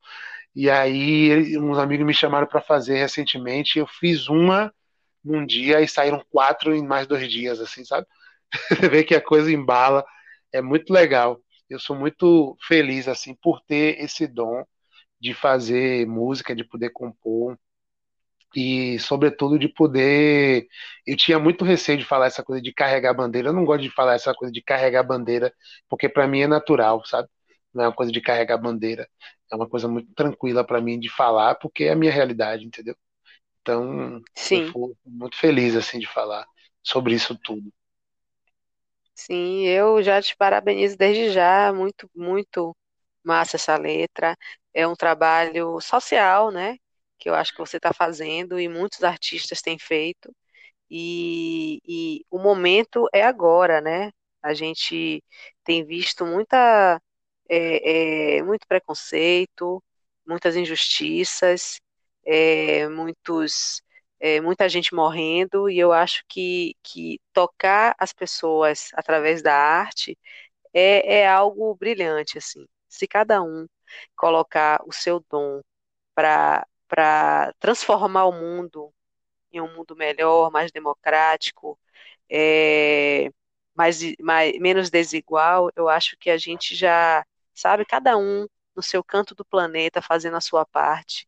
[0.55, 3.79] E aí, uns amigos me chamaram para fazer recentemente.
[3.79, 4.73] Eu fiz uma
[5.23, 8.07] num dia e saíram quatro em mais dois dias, assim, sabe?
[8.69, 10.05] Você vê que a coisa embala,
[10.53, 11.39] é muito legal.
[11.71, 14.65] Eu sou muito feliz, assim, por ter esse dom
[15.19, 17.57] de fazer música, de poder compor
[18.55, 20.67] e, sobretudo, de poder.
[21.07, 23.49] Eu tinha muito receio de falar essa coisa de carregar bandeira.
[23.49, 25.53] Eu não gosto de falar essa coisa de carregar bandeira,
[25.89, 27.29] porque para mim é natural, sabe?
[27.73, 29.07] Não é uma coisa de carregar bandeira.
[29.49, 32.95] É uma coisa muito tranquila para mim de falar, porque é a minha realidade, entendeu?
[33.61, 34.61] Então, Sim.
[34.61, 36.45] eu fico muito feliz assim de falar
[36.83, 37.71] sobre isso tudo.
[39.25, 42.75] Sim, eu já te parabenizo desde já, muito, muito
[43.23, 44.35] massa essa letra.
[44.73, 46.77] É um trabalho social, né?
[47.19, 50.35] Que eu acho que você está fazendo e muitos artistas têm feito.
[50.89, 54.11] E, e o momento é agora, né?
[54.43, 55.23] A gente
[55.63, 57.01] tem visto muita,
[57.49, 59.83] é, é, muito preconceito,
[60.27, 61.79] muitas injustiças,
[62.25, 63.81] é, muitos,
[64.21, 70.17] é, muita gente morrendo, e eu acho que, que tocar as pessoas através da arte
[70.73, 72.67] é, é algo brilhante, assim.
[72.89, 73.67] Se cada um
[74.15, 75.61] colocar o seu dom
[76.15, 76.65] para
[77.59, 78.93] transformar o mundo
[79.51, 81.79] em um mundo melhor, mais democrático,
[82.29, 83.29] é,
[83.75, 89.03] mais, mais, menos desigual, eu acho que a gente já, sabe, cada um no seu
[89.03, 91.27] canto do planeta fazendo a sua parte,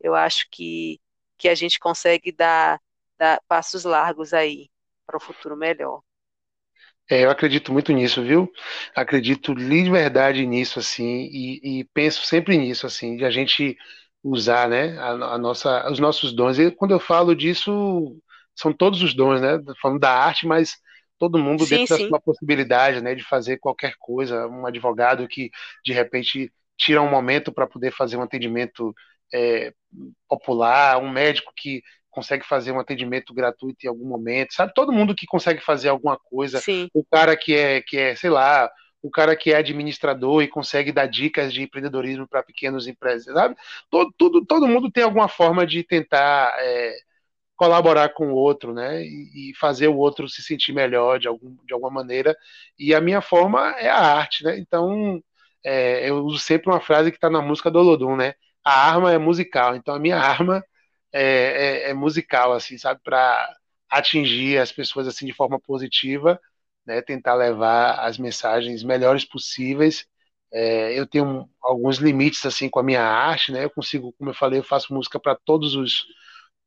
[0.00, 1.00] eu acho que,
[1.44, 2.80] que a gente consegue dar,
[3.18, 4.70] dar passos largos aí
[5.06, 6.00] para o futuro melhor.
[7.10, 8.50] É, eu acredito muito nisso, viu?
[8.96, 13.76] Acredito de verdade nisso, assim, e, e, penso sempre nisso, assim, de a gente
[14.22, 16.58] usar, né, a, a, nossa, os nossos dons.
[16.58, 18.18] E quando eu falo disso,
[18.56, 19.60] são todos os dons, né?
[19.82, 20.78] Falando da arte, mas
[21.18, 22.04] todo mundo sim, dentro sim.
[22.04, 24.48] da sua possibilidade, né, de fazer qualquer coisa.
[24.48, 25.50] Um advogado que
[25.84, 28.94] de repente tira um momento para poder fazer um atendimento
[29.34, 29.72] é,
[30.28, 34.72] popular, um médico que consegue fazer um atendimento gratuito em algum momento, sabe?
[34.72, 36.88] Todo mundo que consegue fazer alguma coisa, Sim.
[36.94, 38.70] o cara que é, que é, sei lá,
[39.02, 43.56] o cara que é administrador e consegue dar dicas de empreendedorismo para pequenos empresas, sabe?
[43.90, 46.94] Todo, todo, todo mundo tem alguma forma de tentar é,
[47.56, 49.02] colaborar com o outro, né?
[49.04, 52.36] E, e, fazer o outro se sentir melhor de, algum, de alguma maneira.
[52.78, 54.56] E a minha forma é a arte, né?
[54.58, 55.22] Então,
[55.64, 58.34] é, eu uso sempre uma frase que está na música do Olodum, né?
[58.64, 60.64] A arma é musical, então a minha arma
[61.12, 63.00] é, é, é musical, assim, sabe?
[63.04, 63.48] Pra,
[63.90, 66.40] atingir as pessoas assim de forma positiva,
[66.86, 67.00] né?
[67.02, 70.06] Tentar levar as mensagens melhores possíveis.
[70.52, 73.64] É, eu tenho alguns limites assim com a minha arte, né?
[73.64, 76.04] Eu consigo, como eu falei, eu faço música para todos os,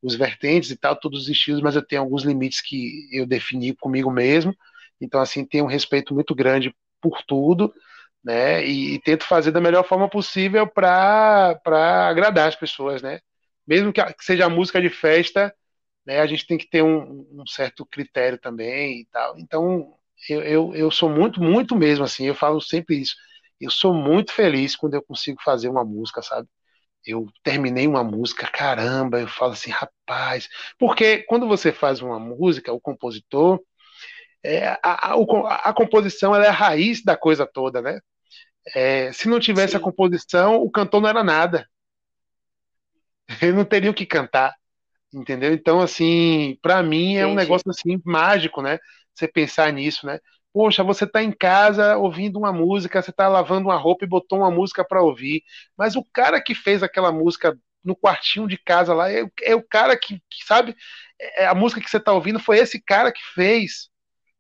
[0.02, 3.76] os vertentes e tal, todos os estilos, mas eu tenho alguns limites que eu defini
[3.76, 4.56] comigo mesmo.
[5.02, 7.74] Então, assim, tenho um respeito muito grande por tudo,
[8.24, 8.65] né?
[8.65, 11.59] E, e tento fazer da melhor forma possível para
[12.09, 13.20] agradar as pessoas, né?
[13.68, 15.53] Mesmo que, que seja música de festa,
[16.05, 19.38] né, a gente tem que ter um, um certo critério também e tal.
[19.38, 19.93] Então,
[20.30, 23.15] eu, eu, eu, sou muito, muito mesmo assim, eu falo sempre isso.
[23.59, 26.47] Eu sou muito feliz quando eu consigo fazer uma música, sabe?
[27.05, 30.49] Eu terminei uma música, caramba, eu falo assim, rapaz.
[30.80, 33.59] Porque quando você faz uma música, o compositor,
[34.43, 37.99] é, a, a, a, composição é a raiz da coisa toda, né?
[38.75, 39.77] É, se não tivesse Sim.
[39.77, 41.67] a composição, o cantor não era nada.
[43.41, 44.55] Ele não teria o que cantar.
[45.13, 45.53] Entendeu?
[45.53, 47.31] Então, assim, para mim é Entendi.
[47.31, 48.77] um negócio assim mágico, né?
[49.13, 50.19] Você pensar nisso, né?
[50.53, 54.39] Poxa, você está em casa ouvindo uma música, você está lavando uma roupa e botou
[54.39, 55.43] uma música para ouvir,
[55.77, 59.61] mas o cara que fez aquela música no quartinho de casa lá é, é o
[59.61, 60.75] cara que, que sabe,
[61.19, 63.89] é, a música que você está ouvindo foi esse cara que fez,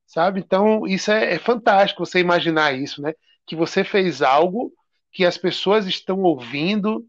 [0.07, 0.39] sabe?
[0.39, 3.13] Então isso é, é fantástico você imaginar isso, né?
[3.45, 4.73] Que você fez algo
[5.11, 7.05] que as pessoas estão ouvindo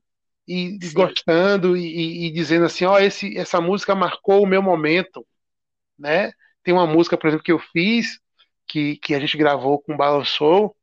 [0.46, 0.94] e Sim.
[0.94, 5.26] gostando e, e, dizendo assim, ó, oh, esse, essa música marcou o meu momento,
[5.98, 6.32] né?
[6.62, 8.18] Tem uma música, por exemplo, que eu fiz
[8.66, 10.74] que, que a gente gravou com o Balançou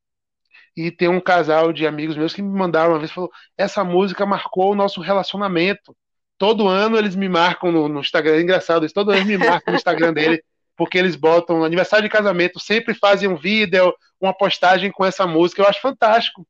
[0.76, 4.26] e tem um casal de amigos meus que me mandaram uma vez falou, essa música
[4.26, 5.96] marcou o nosso relacionamento.
[6.38, 9.38] Todo ano eles me marcam no, no Instagram, é engraçado isso, todo ano eles me
[9.38, 10.44] marcam no Instagram dele
[10.76, 15.26] porque eles botam no aniversário de casamento, sempre fazem um vídeo, uma postagem com essa
[15.26, 15.62] música.
[15.62, 16.46] Eu acho fantástico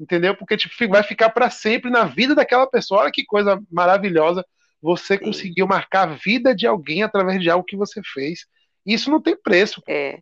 [0.00, 0.34] entendeu?
[0.34, 3.02] Porque tipo, vai ficar para sempre na vida daquela pessoa.
[3.02, 4.44] Olha que coisa maravilhosa.
[4.80, 5.24] Você Sim.
[5.24, 8.46] conseguiu marcar a vida de alguém através de algo que você fez.
[8.84, 9.82] Isso não tem preço.
[9.86, 10.18] É.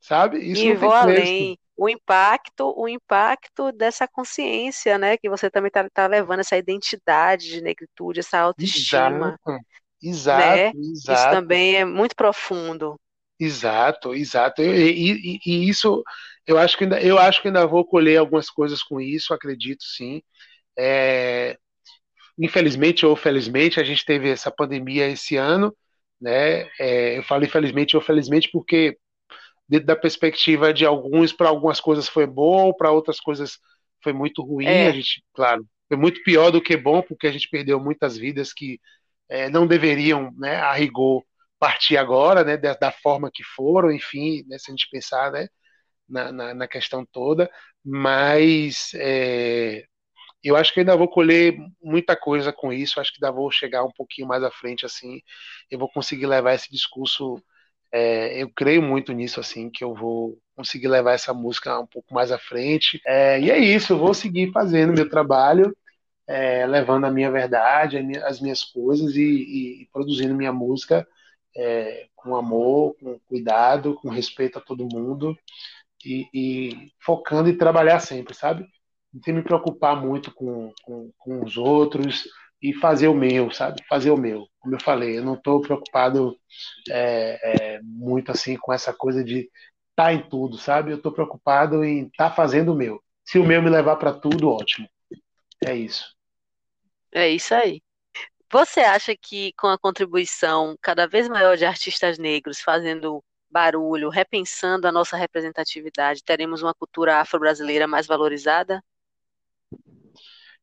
[0.00, 0.38] Sabe?
[0.38, 1.20] Isso e não vou tem preço.
[1.20, 1.58] além.
[1.76, 5.18] O impacto, o impacto dessa consciência, né?
[5.18, 9.38] Que você também está tá levando essa identidade de negritude, essa autoestima.
[9.46, 9.64] Exato,
[10.08, 10.72] exato, né?
[10.92, 11.20] exato.
[11.20, 12.96] Isso também é muito profundo.
[13.38, 14.62] Exato, exato.
[14.62, 16.02] E, e, e, isso,
[16.46, 19.84] eu acho, que ainda, eu acho que ainda vou colher algumas coisas com isso, acredito
[19.84, 20.22] sim.
[20.78, 21.58] É,
[22.38, 25.74] infelizmente ou felizmente, a gente teve essa pandemia esse ano,
[26.20, 26.68] né?
[26.78, 28.96] É, eu falo infelizmente ou felizmente porque,
[29.68, 33.58] dentro da perspectiva de alguns, para algumas coisas foi bom, para outras coisas
[34.02, 34.66] foi muito ruim.
[34.66, 34.88] É.
[34.88, 38.52] A gente, claro, foi muito pior do que bom, porque a gente perdeu muitas vidas
[38.52, 38.80] que
[39.28, 41.24] é, não deveriam, né, a rigor,
[41.58, 45.48] partir agora, né, da, da forma que foram, enfim, né, se a gente pensar, né,
[46.08, 47.50] na, na, na questão toda,
[47.84, 49.84] mas é,
[50.42, 53.84] eu acho que ainda vou colher muita coisa com isso, acho que ainda vou chegar
[53.84, 55.20] um pouquinho mais à frente, assim,
[55.70, 57.42] eu vou conseguir levar esse discurso,
[57.92, 62.14] é, eu creio muito nisso, assim, que eu vou conseguir levar essa música um pouco
[62.14, 65.76] mais à frente, é, e é isso, eu vou seguir fazendo meu trabalho,
[66.28, 71.06] é, levando a minha verdade, as minhas coisas e, e, e produzindo minha música
[71.56, 75.36] é, com amor, com cuidado, com respeito a todo mundo
[76.04, 78.66] e, e, focando em trabalhar sempre, sabe?
[79.12, 82.28] Não tem me preocupar muito com, com, com, os outros
[82.62, 83.82] e fazer o meu, sabe?
[83.88, 84.46] Fazer o meu.
[84.60, 86.36] Como eu falei, eu não estou preocupado
[86.90, 89.50] é, é, muito assim com essa coisa de estar
[89.96, 90.92] tá em tudo, sabe?
[90.92, 93.00] Eu estou preocupado em estar tá fazendo o meu.
[93.24, 94.88] Se o meu me levar para tudo, ótimo.
[95.64, 96.15] É isso.
[97.16, 97.80] É isso aí.
[98.52, 104.86] Você acha que com a contribuição cada vez maior de artistas negros fazendo barulho, repensando
[104.86, 108.84] a nossa representatividade, teremos uma cultura afro-brasileira mais valorizada?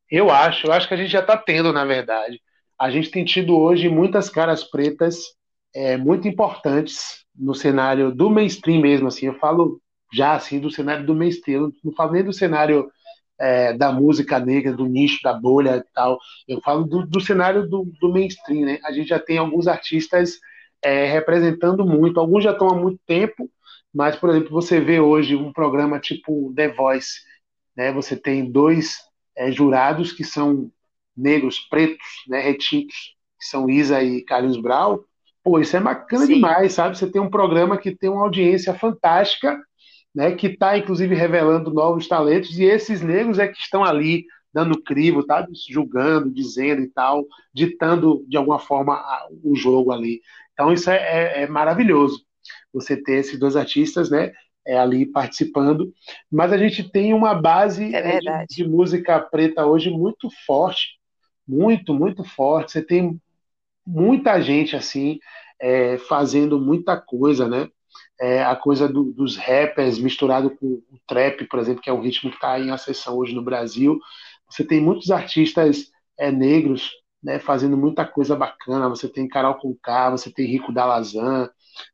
[0.08, 2.40] Eu acho, eu acho que a gente já está tendo, na verdade.
[2.80, 5.24] A gente tem tido hoje muitas caras pretas
[5.74, 9.26] é, muito importantes no cenário do mainstream mesmo, assim.
[9.26, 9.82] Eu falo
[10.14, 12.92] já assim do cenário do mainstream, não falo nem do cenário
[13.40, 16.20] é, da música negra, do nicho, da bolha e tal.
[16.48, 18.80] Eu falo do, do cenário do, do, mainstream, né?
[18.86, 20.40] A gente já tem alguns artistas
[20.82, 23.50] é, representando muito, alguns já estão há muito tempo,
[23.94, 27.22] mas, por exemplo, você vê hoje um programa tipo The Voice,
[27.76, 27.92] né?
[27.92, 28.98] Você tem dois
[29.36, 30.72] é, jurados que são
[31.16, 35.04] negros, pretos, né, retintos, que são Isa e Carlos Brau.
[35.44, 36.36] Pô, isso é bacana Sim.
[36.36, 36.98] demais, sabe?
[36.98, 39.60] Você tem um programa que tem uma audiência fantástica
[40.14, 44.82] né, que está inclusive revelando novos talentos, e esses negros é que estão ali dando
[44.82, 45.48] crivo, tá?
[45.68, 49.04] julgando, dizendo e tal, ditando de alguma forma
[49.44, 50.22] o jogo ali.
[50.54, 52.24] Então isso é, é, é maravilhoso,
[52.72, 54.32] você ter esses dois artistas, né,
[54.66, 55.92] é, ali participando,
[56.32, 61.00] mas a gente tem uma base é de, de música preta hoje muito forte,
[61.48, 62.72] muito, muito forte.
[62.72, 63.20] Você tem
[63.86, 65.20] muita gente assim
[65.60, 67.70] é, fazendo muita coisa, né?
[68.24, 72.00] É, a coisa do, dos rappers misturado com o trap, por exemplo, que é um
[72.00, 74.00] ritmo que está em ascensão hoje no Brasil.
[74.50, 76.90] Você tem muitos artistas é, negros
[77.22, 78.88] né, fazendo muita coisa bacana.
[78.88, 81.50] Você tem Carol Conká, você tem Rico Dalazan,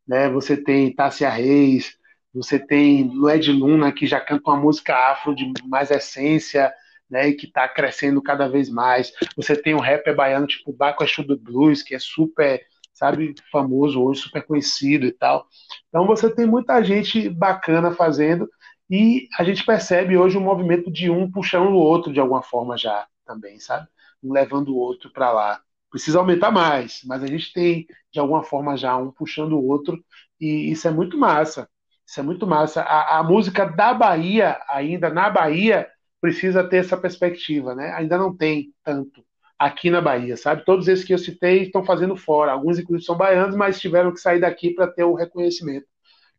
[0.07, 1.97] né, você tem Tássia Reis,
[2.31, 6.71] você tem Lued Luna, que já canta uma música afro de mais essência,
[7.09, 9.11] né, e que está crescendo cada vez mais.
[9.35, 12.61] Você tem um rapper baiano tipo Baco Exu Blues, que é super,
[12.93, 15.47] sabe, famoso hoje, super conhecido e tal.
[15.87, 18.49] Então você tem muita gente bacana fazendo
[18.89, 22.77] e a gente percebe hoje o movimento de um puxando o outro de alguma forma
[22.77, 23.87] já também, sabe?
[24.23, 25.61] Um levando o outro para lá.
[25.91, 30.03] Precisa aumentar mais, mas a gente tem de alguma forma já um puxando o outro
[30.39, 31.69] e isso é muito massa.
[32.07, 32.81] Isso é muito massa.
[32.81, 35.87] A, a música da Bahia, ainda na Bahia,
[36.19, 37.93] precisa ter essa perspectiva, né?
[37.93, 39.23] Ainda não tem tanto
[39.59, 40.63] aqui na Bahia, sabe?
[40.65, 42.53] Todos esses que eu citei estão fazendo fora.
[42.53, 45.87] Alguns, inclusive, são baianos, mas tiveram que sair daqui para ter o reconhecimento.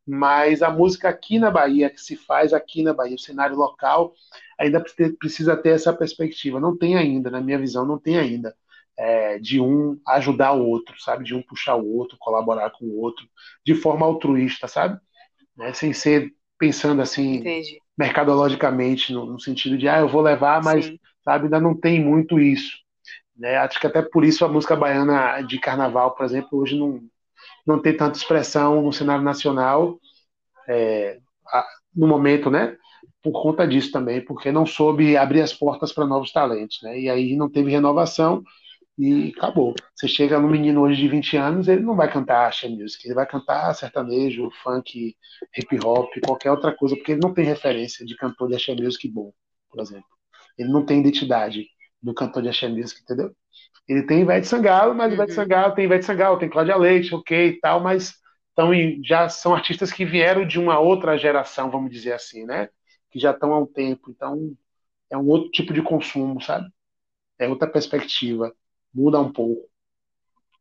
[0.07, 4.15] Mas a música aqui na Bahia, que se faz aqui na Bahia, o cenário local,
[4.59, 4.83] ainda
[5.19, 6.59] precisa ter essa perspectiva.
[6.59, 8.55] Não tem ainda, na minha visão, não tem ainda.
[8.99, 11.25] É, de um ajudar o outro, sabe?
[11.25, 13.27] De um puxar o outro, colaborar com o outro,
[13.65, 14.99] de forma altruísta, sabe?
[15.61, 15.73] né?
[15.73, 17.79] sem ser pensando assim Entendi.
[17.97, 20.99] mercadologicamente, no, no, sentido de, ah, eu vou levar, mas, Sim.
[21.25, 22.79] sabe, ainda não tem muito isso.
[23.41, 23.57] Né?
[23.57, 27.01] Acho que até por isso a música baiana de carnaval, por exemplo, hoje não,
[27.67, 29.99] não tem tanta expressão no cenário nacional,
[30.69, 31.19] é,
[31.97, 32.77] no momento, né?
[33.23, 37.01] Por conta disso também, porque não soube abrir as portas para novos talentos, né?
[37.01, 38.43] E aí não teve renovação,
[38.99, 39.75] e acabou.
[39.95, 43.15] Você chega no menino hoje de 20 anos, ele não vai cantar axé music, ele
[43.15, 45.17] vai cantar sertanejo, funk,
[45.57, 49.09] hip hop, qualquer outra coisa, porque ele não tem referência de cantor de axé music
[49.09, 49.33] bom,
[49.71, 50.05] por exemplo.
[50.59, 51.67] Ele não tem identidade
[52.03, 53.35] do cantor de axé music, entendeu?
[53.89, 55.15] Ele tem Ivete Sangalo, mas uhum.
[55.15, 58.15] Ivete Sangalo tem Ivete Sangalo, tem Cláudia Leite, ok e tal, mas
[58.53, 58.73] então,
[59.03, 62.69] já são artistas que vieram de uma outra geração, vamos dizer assim, né?
[63.11, 64.55] Que já estão há um tempo, então
[65.09, 66.69] é um outro tipo de consumo, sabe?
[67.39, 68.55] É outra perspectiva
[68.93, 69.69] muda um pouco.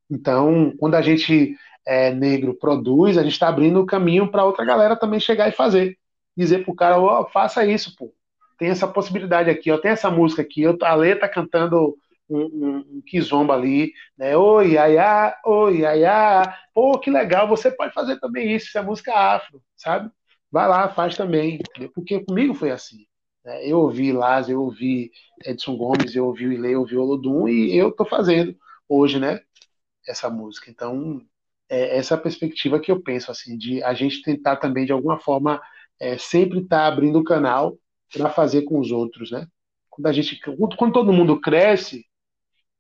[0.10, 4.66] Então, quando a gente é, negro produz, a gente está abrindo o caminho para outra
[4.66, 5.98] galera também chegar e fazer.
[6.38, 8.14] Dizer pro cara, ó, oh, faça isso, pô.
[8.60, 11.98] Tem essa possibilidade aqui, ó, tem essa música aqui, a Lê tá cantando
[12.30, 14.36] um, um, um kizomba ali, né?
[14.38, 16.56] Oi, aiá, oi, aiá.
[16.74, 20.12] Pô, que legal, você pode fazer também isso, isso é música afro, sabe?
[20.52, 21.60] Vai lá, faz também?
[21.96, 23.06] Porque comigo foi assim.
[23.46, 23.66] Né?
[23.66, 25.12] Eu ouvi Lázaro, eu ouvi
[25.46, 28.56] Edson Gomes, eu ouvi o Ilê, eu ouvi o Olodum e eu estou fazendo
[28.88, 29.40] hoje, né?
[30.08, 30.70] Essa música.
[30.70, 31.22] Então,
[31.70, 35.62] é essa perspectiva que eu penso, assim, de a gente tentar também, de alguma forma,
[36.00, 37.78] é, sempre estar tá abrindo o canal
[38.14, 39.48] para fazer com os outros, né?
[39.90, 40.40] Quando a gente,
[40.78, 42.06] quando todo mundo cresce,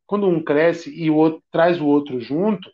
[0.05, 2.69] quando um cresce e o outro traz o outro junto,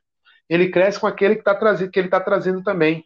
[0.47, 3.03] ele cresce com aquele que, tá trazendo, que ele está trazendo também.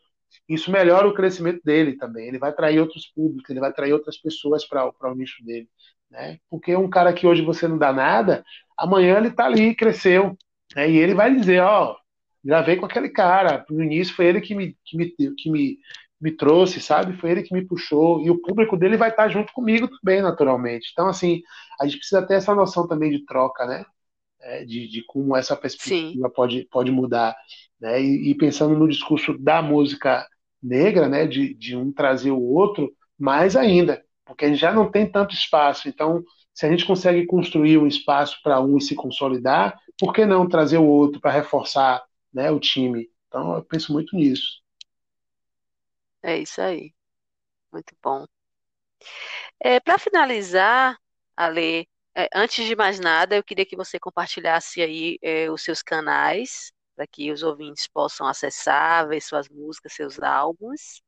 [0.47, 2.27] Isso melhora o crescimento dele também.
[2.27, 5.67] Ele vai atrair outros públicos, ele vai atrair outras pessoas para o nicho dele.
[6.09, 6.39] Né?
[6.49, 8.43] Porque um cara que hoje você não dá nada,
[8.77, 10.37] amanhã ele está ali, cresceu.
[10.75, 10.89] Né?
[10.91, 11.97] E ele vai dizer: Ó, oh,
[12.43, 13.65] gravei com aquele cara.
[13.69, 15.77] No início foi ele que me, que me, que me,
[16.19, 17.17] me trouxe, sabe?
[17.17, 18.21] Foi ele que me puxou.
[18.21, 20.89] E o público dele vai estar junto comigo também, naturalmente.
[20.91, 21.41] Então, assim,
[21.79, 23.85] a gente precisa ter essa noção também de troca, né?
[24.41, 27.35] É, de, de como essa perspectiva pode, pode mudar.
[27.79, 28.01] Né?
[28.01, 30.25] E, e, pensando no discurso da música
[30.61, 31.27] negra, né?
[31.27, 35.33] de, de um trazer o outro, mais ainda, porque a gente já não tem tanto
[35.33, 35.89] espaço.
[35.89, 40.25] Então, se a gente consegue construir um espaço para um e se consolidar, por que
[40.25, 42.01] não trazer o outro para reforçar
[42.33, 43.07] né, o time?
[43.27, 44.61] Então, eu penso muito nisso.
[46.23, 46.93] É isso aí.
[47.71, 48.25] Muito bom.
[49.59, 50.97] É, para finalizar,
[51.35, 55.81] Ale, é, antes de mais nada, eu queria que você compartilhasse aí é, os seus
[55.81, 61.01] canais para que os ouvintes possam acessar, ver suas músicas, seus álbuns.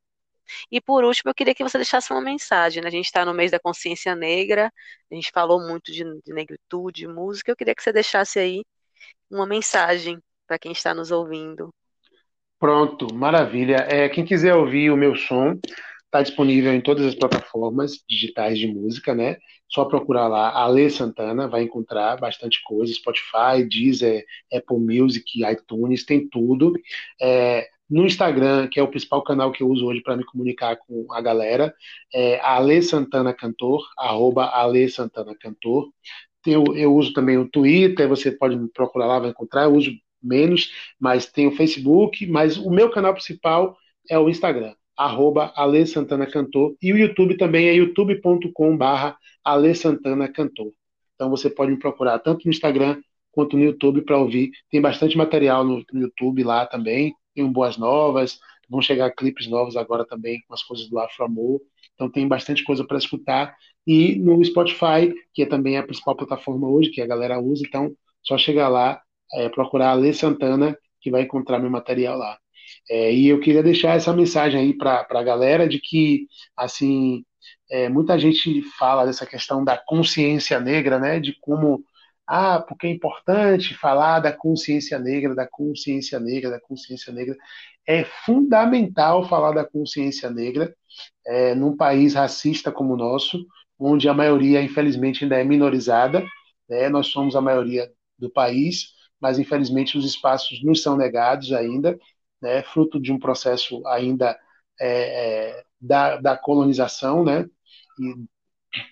[0.70, 2.82] E por último, eu queria que você deixasse uma mensagem.
[2.82, 2.88] Né?
[2.88, 4.72] A gente está no mês da consciência negra,
[5.10, 7.52] a gente falou muito de, de negritude, música.
[7.52, 8.64] Eu queria que você deixasse aí
[9.30, 11.74] uma mensagem para quem está nos ouvindo.
[12.62, 13.88] Pronto, maravilha.
[13.90, 15.58] É, quem quiser ouvir o meu som,
[16.04, 19.36] está disponível em todas as plataformas digitais de música, né?
[19.68, 24.24] Só procurar lá Ale Santana, vai encontrar bastante coisa, Spotify, Deezer,
[24.54, 26.72] Apple Music, iTunes, tem tudo.
[27.20, 30.76] É, no Instagram, que é o principal canal que eu uso hoje para me comunicar
[30.76, 31.74] com a galera,
[32.14, 35.90] é Ale Santana Cantor, arroba Ale Santana Cantor.
[36.46, 39.90] Eu, eu uso também o Twitter, você pode me procurar lá, vai encontrar, eu uso
[40.22, 43.76] menos, mas tem o Facebook, mas o meu canal principal
[44.08, 49.74] é o Instagram, arroba Ale Santana Cantor, e o YouTube também é youtube.com barra Ale
[49.74, 50.72] Santana Cantor.
[51.14, 53.00] Então você pode me procurar tanto no Instagram
[53.30, 54.50] quanto no YouTube para ouvir.
[54.70, 58.38] Tem bastante material no, no YouTube lá também, tem Boas Novas,
[58.68, 61.60] vão chegar clipes novos agora também com as coisas do Afro Amor.
[61.94, 63.54] Então tem bastante coisa para escutar.
[63.86, 67.94] E no Spotify, que é também a principal plataforma hoje, que a galera usa, então
[68.22, 69.02] só chegar lá,
[69.34, 72.38] é, procurar a Lê Santana, que vai encontrar meu material lá.
[72.90, 76.26] É, e eu queria deixar essa mensagem aí para a galera de que,
[76.56, 77.24] assim,
[77.70, 81.20] é, muita gente fala dessa questão da consciência negra, né?
[81.20, 81.84] De como,
[82.26, 87.36] ah, porque é importante falar da consciência negra, da consciência negra, da consciência negra.
[87.86, 90.74] É fundamental falar da consciência negra
[91.26, 93.44] é, num país racista como o nosso,
[93.78, 96.24] onde a maioria, infelizmente, ainda é minorizada.
[96.68, 96.88] Né?
[96.88, 98.88] Nós somos a maioria do país,
[99.22, 101.98] mas infelizmente os espaços nos são negados ainda,
[102.42, 102.62] né?
[102.64, 104.36] fruto de um processo ainda
[104.80, 107.48] é, é, da, da colonização, né?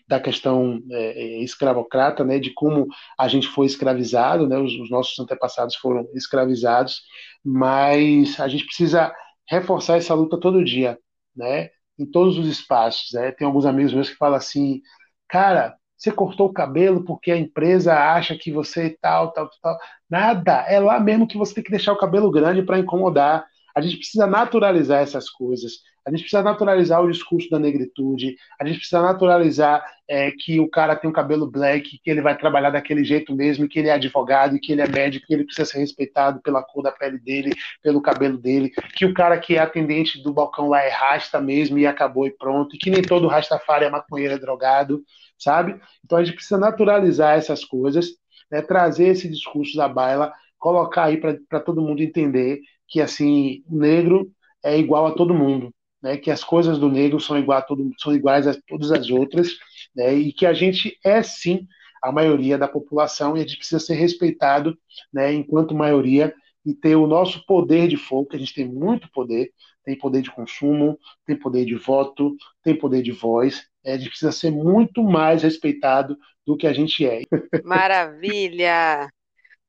[0.07, 2.87] Da questão é, é, escravocrata, né, de como
[3.19, 7.03] a gente foi escravizado, né, os, os, nossos antepassados foram escravizados,
[7.43, 9.11] mas a gente precisa
[9.49, 10.99] reforçar essa luta todo dia,
[11.35, 13.11] né, em todos os espaços.
[13.15, 13.33] Né?
[13.33, 14.83] Tem alguns amigos meus que falam assim,
[15.27, 19.79] cara, você cortou o cabelo porque a empresa acha que você tal, tal, tal.
[20.09, 23.47] Nada, é lá mesmo que você tem que deixar o cabelo grande para incomodar.
[23.77, 25.73] A gente precisa naturalizar essas coisas.
[26.07, 28.37] A gente precisa naturalizar o discurso da negritude.
[28.59, 32.37] A gente precisa naturalizar é, que o cara tem um cabelo black, que ele vai
[32.37, 35.71] trabalhar daquele jeito mesmo, que ele é advogado, que ele é médico, que ele precisa
[35.71, 38.71] ser respeitado pela cor da pele dele, pelo cabelo dele.
[38.95, 42.31] Que o cara que é atendente do balcão lá é rasta mesmo e acabou e
[42.31, 42.75] pronto.
[42.75, 45.03] E que nem todo rastafari é maconheiro, é drogado,
[45.39, 45.81] sabe?
[46.05, 48.09] Então a gente precisa naturalizar essas coisas,
[48.51, 54.31] né, trazer esse discurso da baila, colocar aí para todo mundo entender que assim, negro
[54.63, 55.73] é igual a todo mundo,
[56.03, 56.17] né?
[56.17, 59.49] Que as coisas do negro são, igual todo, são iguais a todas as outras,
[59.95, 60.15] né?
[60.15, 61.67] E que a gente é sim
[62.03, 64.77] a maioria da população e a gente precisa ser respeitado,
[65.13, 65.33] né?
[65.33, 69.51] Enquanto maioria e ter o nosso poder de fogo, que a gente tem muito poder,
[69.85, 73.67] tem poder de consumo, tem poder de voto, tem poder de voz.
[73.85, 73.95] Né?
[73.95, 76.17] A gente precisa ser muito mais respeitado
[76.47, 77.23] do que a gente é.
[77.65, 79.11] Maravilha!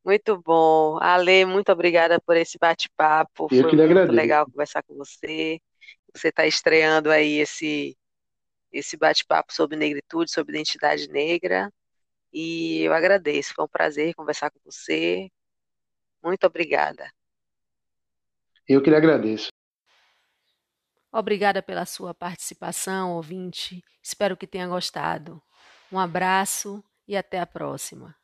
[0.04, 0.98] Muito bom.
[1.00, 3.48] Ale, muito obrigada por esse bate-papo.
[3.48, 4.12] Foi muito agradeço.
[4.12, 5.60] legal conversar com você.
[6.14, 7.98] Você está estreando aí esse,
[8.72, 11.72] esse bate-papo sobre negritude, sobre identidade negra.
[12.34, 13.54] E eu agradeço.
[13.54, 15.30] Foi um prazer conversar com você.
[16.24, 17.12] Muito obrigada.
[18.68, 19.50] Eu que lhe agradeço.
[21.12, 23.84] Obrigada pela sua participação, ouvinte.
[24.02, 25.42] Espero que tenha gostado.
[25.92, 28.16] Um abraço e até a próxima.